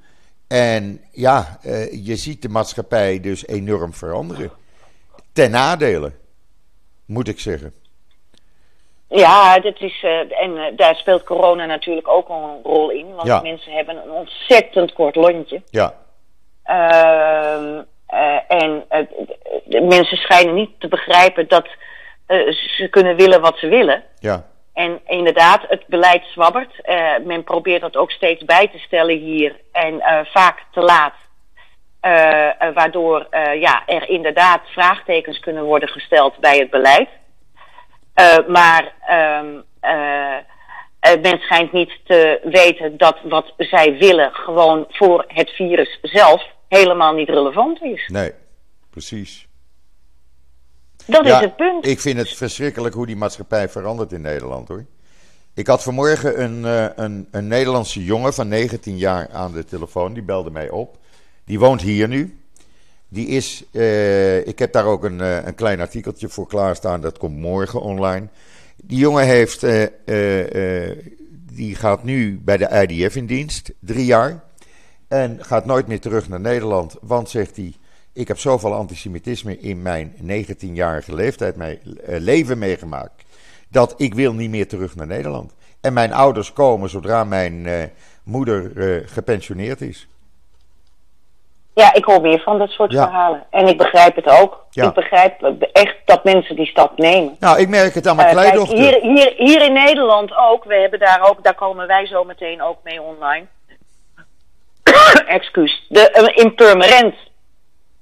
[0.47, 4.51] En ja, eh, je ziet de maatschappij dus enorm veranderen.
[5.37, 6.12] Ten nadele,
[7.07, 7.74] moet ik zeggen.
[9.09, 13.14] Ja, dat is, eh, en eh, daar speelt corona natuurlijk ook al een rol in.
[13.14, 13.41] Want Ja.
[13.41, 15.62] mensen hebben een ontzettend kort lontje.
[15.70, 15.95] Ja,
[16.62, 18.84] Ehm, eh, en
[19.64, 21.66] de mensen schijnen niet te begrijpen dat
[22.76, 24.03] ze kunnen willen wat ze willen.
[24.18, 26.80] ja, En inderdaad, het beleid zwabbert.
[27.24, 29.57] Men probeert dat ook steeds bij te stellen hier.
[29.72, 30.01] En
[30.32, 31.14] vaak te laat.
[32.07, 37.09] Eh, eh, waardoor eh, ja, er inderdaad vraagtekens kunnen worden gesteld bij het beleid.
[38.48, 39.46] Maar ehm,
[39.80, 40.36] eh,
[41.00, 46.42] eh, men schijnt niet te weten dat wat zij willen gewoon voor het virus zelf
[46.68, 48.09] helemaal niet relevant is.
[48.09, 48.32] nee,
[48.90, 49.48] precies.
[51.07, 51.86] Dat Ja, is het punt.
[51.86, 54.84] Ik vind het verschrikkelijk hoe die maatschappij verandert in Nederland hoor.
[55.54, 56.64] Ik had vanmorgen een,
[57.04, 60.12] een, een Nederlandse jongen van 19 jaar aan de telefoon.
[60.12, 60.96] Die belde mij op.
[61.47, 62.38] Die woont hier nu.
[63.09, 67.01] Die is, eh, ik heb daar ook een, eh, een klein artikeltje voor klaarstaan.
[67.01, 68.28] Dat komt morgen online.
[68.76, 69.86] Die jongen heeft, eh,
[71.53, 74.44] die gaat nu bij de IDF in dienst, drie jaar.
[75.09, 76.97] En gaat nooit meer terug naar Nederland.
[77.01, 77.74] Want, zegt hij,
[78.12, 83.24] ik heb zoveel antisemitisme in mijn 19-jarige leeftijd, mijn leven meegemaakt.
[83.68, 85.53] Dat ik wil niet meer terug naar Nederland.
[85.80, 87.68] En mijn ouders komen zodra mijn
[88.24, 88.72] moeder
[89.07, 90.09] gepensioneerd is.
[91.83, 93.03] Ja, ik hoor weer van dat soort Ja.
[93.05, 93.45] verhalen.
[93.51, 94.66] En ik begrijp het ook.
[94.70, 94.87] Ja.
[94.87, 97.37] Ik begrijp echt dat mensen die stap nemen.
[97.41, 98.79] Nou, ik merk het aan mijn Eh, kijk, kleindochter.
[98.79, 100.64] hier, hier, hier in Nederland ook.
[100.64, 103.47] We hebben daar ook, daar komen wij zo meteen ook mee online.
[105.27, 105.87] Excuus.
[105.89, 107.14] De, eh, in Purmerend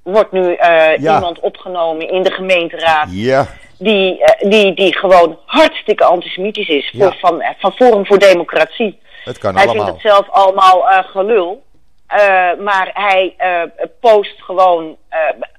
[0.03, 3.09] wordt nu uh, iemand opgenomen in de gemeenteraad.
[3.11, 3.47] Ja.
[3.79, 6.95] Die, uh, die, die gewoon hartstikke antisemitisch is.
[6.99, 9.01] Voor, van, van Forum voor Democratie.
[9.25, 9.85] Het kan hij allemaal.
[9.87, 11.63] vindt het zelf allemaal uh, gelul.
[12.59, 13.37] Maar hij
[14.01, 14.97] post gewoon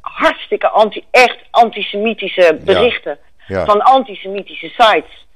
[0.01, 3.17] hartstikke anti, echt antisemitische berichten.
[3.47, 3.57] Ja.
[3.57, 3.65] Ja.
[3.65, 5.27] Van antisemitische sites.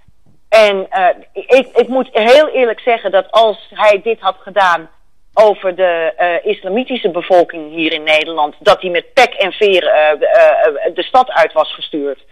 [0.49, 0.87] En
[1.33, 4.89] ik, ik moet heel eerlijk zeggen dat als hij dit had gedaan
[5.33, 8.55] over de uh, islamitische bevolking hier in Nederland.
[8.59, 12.25] Dat hij met pek en veer uh, uh, de stad uit was gestuurd.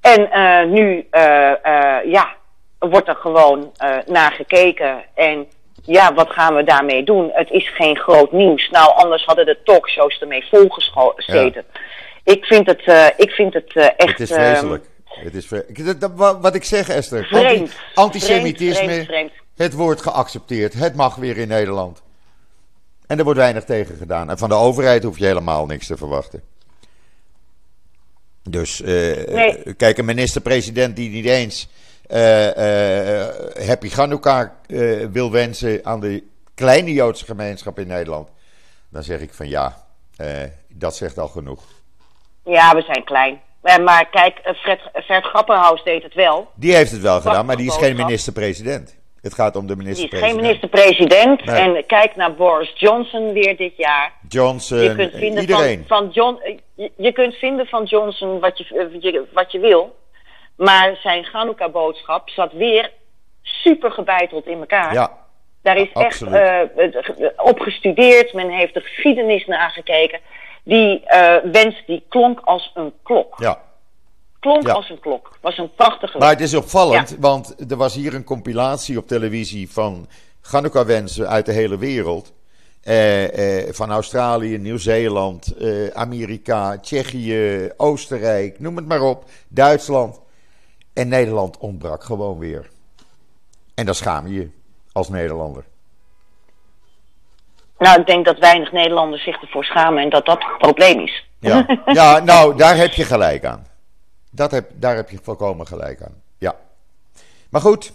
[0.00, 1.08] En nu,
[2.04, 2.34] ja,
[2.78, 3.72] wordt er gewoon
[4.06, 5.04] naar gekeken.
[5.14, 5.46] En
[5.82, 7.30] ja, wat gaan we daarmee doen?
[7.32, 8.68] Het is geen groot nieuws.
[8.70, 11.64] Nou, anders hadden de talkshows ermee volgezeten.
[11.72, 11.80] Ja.
[12.24, 14.18] Ik vind het, ik vind het echt...
[14.18, 14.84] Het is vreselijk.
[15.04, 17.24] Het is vre wat ik zeg, Esther.
[17.24, 17.72] Vreemd.
[17.94, 19.32] Antisemitisme, vreemd, vreemd, vreemd.
[19.56, 20.72] het wordt geaccepteerd.
[20.72, 22.02] Het mag weer in Nederland.
[23.06, 24.30] En er wordt weinig tegen gedaan.
[24.30, 26.42] En van de overheid hoef je helemaal niks te verwachten.
[28.42, 29.74] Dus nee.
[29.74, 31.68] kijk, een minister-president die niet eens
[33.66, 34.48] Happy Chanukah
[35.12, 36.22] wil wensen aan de
[36.54, 38.28] kleine Joodse gemeenschap in Nederland.
[38.90, 39.84] Dan zeg ik van ja,
[40.68, 41.62] dat zegt al genoeg.
[42.44, 43.40] Ja, we zijn klein.
[43.62, 46.50] Maar kijk, Fred, Fred Grapperhaus deed het wel.
[46.54, 49.00] Die heeft het wel gedaan, maar die is geen minister-president.
[49.20, 50.40] Het gaat om de minister-president.
[50.40, 51.44] Die is geen minister-president.
[51.44, 51.76] Nee.
[51.76, 54.12] En kijk naar Boris Johnson weer dit jaar.
[54.28, 55.84] Johnson, je kunt vinden iedereen.
[55.86, 56.60] Van, van John,
[56.96, 59.96] je, kunt vinden van Johnson wat je, wat je wil.
[60.56, 62.92] Maar zijn Hanukkah-boodschap zat weer
[63.42, 64.92] super gebeiteld in elkaar.
[64.94, 65.18] Ja,
[65.62, 66.34] Daar is absoluut.
[66.34, 68.32] echt uh, op gestudeerd.
[68.32, 70.20] Men heeft de geschiedenis nagekeken.
[70.64, 73.34] Die uh, wens die klonk als een klok.
[73.38, 73.60] Ja.
[74.40, 74.72] Klonk Ja.
[74.72, 75.38] als een klok.
[75.40, 77.16] Was een prachtige Maar het is opvallend, Ja.
[77.20, 80.08] want er was hier een compilatie op televisie van
[80.40, 82.32] Chanukka-wensen uit de hele wereld.
[82.82, 90.20] Eh, eh, van Australië, Nieuw-Zeeland, eh, Amerika, Tsjechië, Oostenrijk, noem het maar op, Duitsland.
[90.92, 92.68] En Nederland ontbrak gewoon weer.
[93.74, 94.50] En daar schaam je je
[94.92, 95.64] als Nederlander.
[97.78, 101.26] Nou, ik denk dat weinig Nederlanders zich ervoor schamen en dat dat het probleem is.
[101.38, 103.66] Ja, ja nou, daar heb je gelijk aan.
[104.30, 106.22] Dat heb, daar heb je volkomen gelijk aan.
[106.38, 106.54] Ja.
[107.50, 107.92] Maar goed,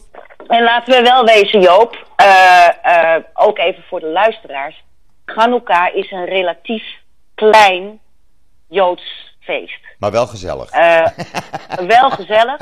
[0.48, 4.84] En laten we wel wezen, Joop, eh, eh, ook even voor de luisteraars.
[5.26, 6.84] Hanukkah is een relatief
[7.36, 8.00] klein
[8.68, 9.80] Joods feest.
[10.00, 10.70] maar wel gezellig.
[10.70, 11.08] Eh,
[11.98, 12.58] wel gezellig.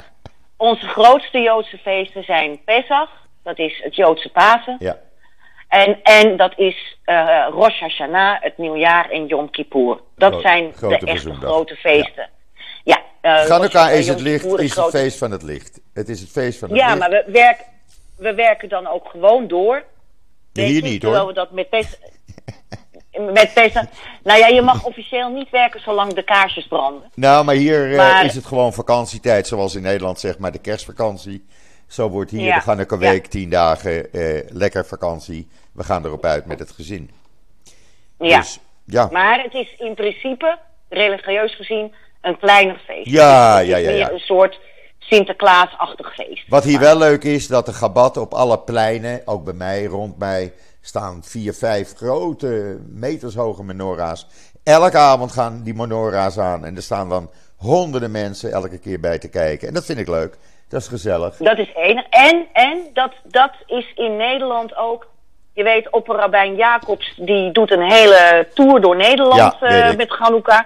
[0.57, 3.09] Onze grootste Joodse feesten zijn Pesach,
[3.43, 4.75] dat is het Joodse Pasen.
[4.79, 4.99] Ja.
[5.67, 9.99] En, en dat is eh Rosh Hashanah, het nieuwjaar en Yom Kippur.
[10.15, 12.29] Dat Gro- zijn de echte grote feesten.
[12.83, 13.01] Ja.
[13.21, 15.81] eh, Hanukkah Rosh- is het licht, Kippur is het grote- feest van het licht.
[15.93, 16.99] Het is het feest van het Ja, licht.
[16.99, 17.59] maar we, werk,
[18.17, 19.83] we werken dan ook gewoon door.
[20.53, 21.29] Hier niet, terwijl hoor.
[21.29, 21.99] we dat met Pesach...
[23.33, 23.85] Met Pesach...
[24.23, 27.11] Nou ja, je mag officieel niet werken zolang de kaarsjes branden.
[27.13, 30.59] Nou, maar hier eh, Maar- is het gewoon vakantietijd, zoals in Nederland zeg maar de
[30.59, 31.45] kerstvakantie.
[31.87, 33.09] Zo wordt hier Ja, de Hanukkah ja.
[33.09, 35.47] week, tien dagen, eh, lekker vakantie.
[35.71, 37.11] We gaan erop uit met het gezin.
[38.19, 38.37] Ja.
[38.37, 39.09] Dus, ja.
[39.11, 40.57] Maar het is in principe,
[40.89, 43.09] religieus gezien, een kleiner feest.
[43.09, 44.11] Ja, ja, ja, ja.
[44.11, 44.59] een soort
[44.99, 46.47] Sinterklaasachtig feest.
[46.47, 50.17] Wat hier wel leuk is, dat de gabat op alle pleinen, ook bij mij, rond
[50.17, 50.53] mij,
[50.85, 54.27] staan vier, vijf grote metershoge menorah's.
[54.63, 59.19] Elke avond gaan die menorah's aan en er staan dan honderden mensen elke keer bij
[59.19, 59.67] te kijken.
[59.67, 60.37] En dat vind ik leuk.
[60.69, 61.37] Dat is gezellig.
[61.37, 62.05] Dat is één.
[62.09, 65.07] En, en dat, dat is in Nederland ook.
[65.53, 70.63] Je weet, opperrabijn Jacobs, die doet een hele tour door Nederland Ja, eh, met Hanukkah.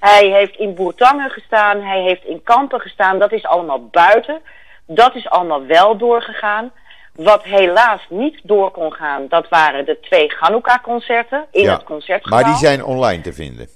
[0.00, 3.18] Hij heeft in Boertangen gestaan, hij heeft in Kampen gestaan.
[3.18, 4.40] Dat is allemaal buiten.
[4.86, 6.72] Dat is allemaal wel doorgegaan.
[7.14, 11.72] Wat helaas niet door kon gaan, dat waren de twee Hanukkah-concerten in Ja.
[11.72, 12.40] het concertgebouw.
[12.40, 13.68] Maar die zijn online te vinden.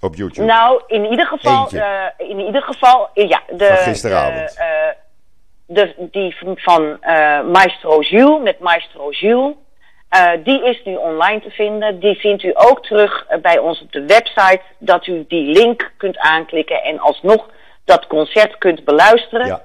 [0.00, 0.46] Op YouTube.
[0.46, 4.54] Nou, in ieder geval, eh, in ieder geval, ja, de, Van gisteravond.
[4.56, 4.94] De, eh,
[5.66, 9.54] de, die van eh, Maestro Jules, met Maestro Jules.
[10.08, 11.98] eh, die is nu online te vinden.
[12.00, 14.60] Die vindt u ook terug eh, bij ons op de website.
[14.78, 17.48] Dat u die link kunt aanklikken en alsnog
[17.84, 19.62] dat concert kunt beluisteren Ja.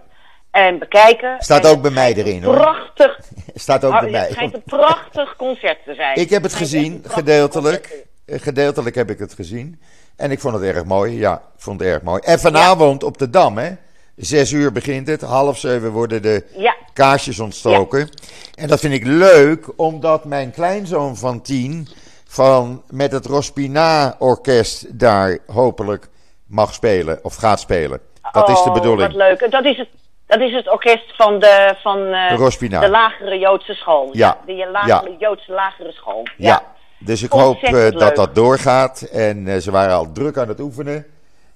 [0.56, 1.36] En bekijken.
[1.39, 2.56] Staat En ook bij mij erin hoor.
[2.56, 3.20] Prachtig.
[3.56, 4.22] Staat ook Oh, bij mij.
[4.22, 6.16] Het schijnt een prachtig concert te zijn.
[6.18, 8.06] Ik heb het gezien, gedeeltelijk.
[8.28, 9.82] Gedeeltelijk heb ik het gezien.
[10.16, 11.18] En ik vond het erg mooi.
[11.18, 12.22] Ja, ik vond het erg mooi.
[12.24, 13.72] En vanavond op de Dam, hè.
[14.16, 15.22] Zes uur begint het.
[15.22, 16.76] Half zeven worden de Ja.
[16.93, 18.10] kaarsjes ontstoken.
[18.56, 21.88] En dat vind ik leuk, omdat mijn kleinzoon van tien...
[22.28, 26.08] Van, met het Rospina-orkest daar hopelijk
[26.47, 27.20] mag spelen.
[27.24, 27.99] Of gaat spelen.
[28.32, 29.08] Dat is de Oh, bedoeling.
[29.08, 29.51] Wat leuk.
[29.51, 29.88] Dat is het,
[30.28, 32.38] dat is het orkest van de, van, eh,
[32.82, 34.10] De lagere Joodse school.
[34.12, 34.38] Ja.
[34.46, 35.16] De lagere, Ja.
[35.20, 36.24] Joodse lagere school.
[36.38, 36.62] Ja,
[37.00, 39.02] Dus ik hoop eh, dat dat doorgaat.
[39.02, 41.06] En eh, ze waren al druk aan het oefenen.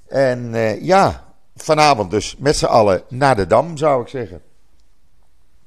[0.08, 0.52] En
[0.82, 1.24] ja,
[1.56, 4.42] vanavond dus met z'n allen naar de Dam, zou ik zeggen.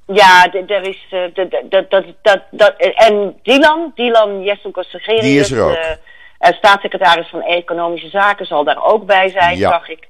[0.06, 1.06] Ja, er is.
[1.34, 5.96] dat, dat, dat, dat, en Dylan, Dylan Jesselko Segerius, Die is er ook.
[6.38, 9.70] staatssecretaris van Economische Zaken, zal daar ook bij zijn, Ja.
[9.70, 10.08] zag ik.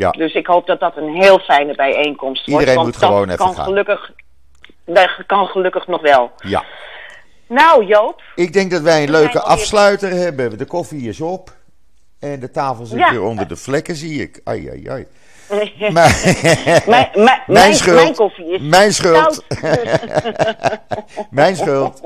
[0.00, 2.60] Ja, Dus ik hoop dat dat een heel fijne bijeenkomst wordt.
[2.66, 3.64] Iedereen moet gewoon even kan gaan.
[3.64, 4.10] Gelukkig,
[4.84, 6.30] dat kan gelukkig nog wel.
[6.36, 6.64] ja.
[7.46, 8.22] Nou, Joop.
[8.34, 10.58] Ik denk dat wij een leuke afsluiter hebben.
[10.58, 11.52] De koffie is op.
[12.20, 13.10] En de tafel zit Ja.
[13.10, 14.40] weer onder de vlekken, zie ik.
[14.44, 15.06] Ai, ai, ai.
[15.78, 16.32] mijn, Maar,
[16.86, 18.02] mijn, mijn, Mijn schuld.
[18.02, 19.16] mijn koffie is Mijn schuld.
[19.22, 19.44] koud.
[21.30, 22.00] Mijn schuld.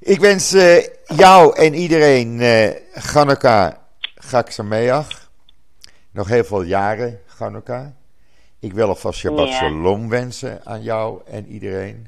[0.00, 0.84] Ik wens eh,
[1.16, 3.72] jou en iedereen eh Chanukah
[4.14, 5.25] Chag Sameach.
[6.16, 7.86] Nog heel veel jaren Chanukah.
[8.60, 9.54] Ik wil alvast Shabbat Ja.
[9.54, 12.06] Shalom wensen aan jou en iedereen.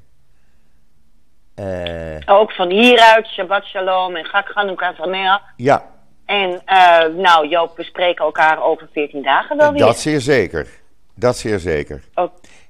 [1.54, 5.42] Eh, Ook van hieruit, Shabbat Shalom en Gak Chanukah Sameach.
[5.56, 5.86] ja,
[6.26, 9.80] En eh, nou, Joop, we spreken elkaar over 14 dagen wel weer.
[9.80, 10.68] dat zeer zeker.
[11.14, 12.02] Dat zeer zeker.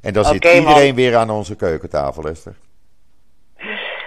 [0.00, 0.52] En dan zit man.
[0.54, 2.54] iedereen weer aan onze keukentafel, Esther.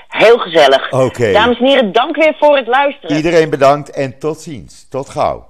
[0.07, 0.91] heel gezellig.
[0.91, 1.31] Oké.
[1.31, 3.15] Dames en heren, dank weer voor het luisteren.
[3.15, 4.87] Iedereen bedankt en tot ziens.
[4.89, 5.49] Tot gauw.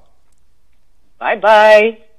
[1.21, 2.10] Bye bye.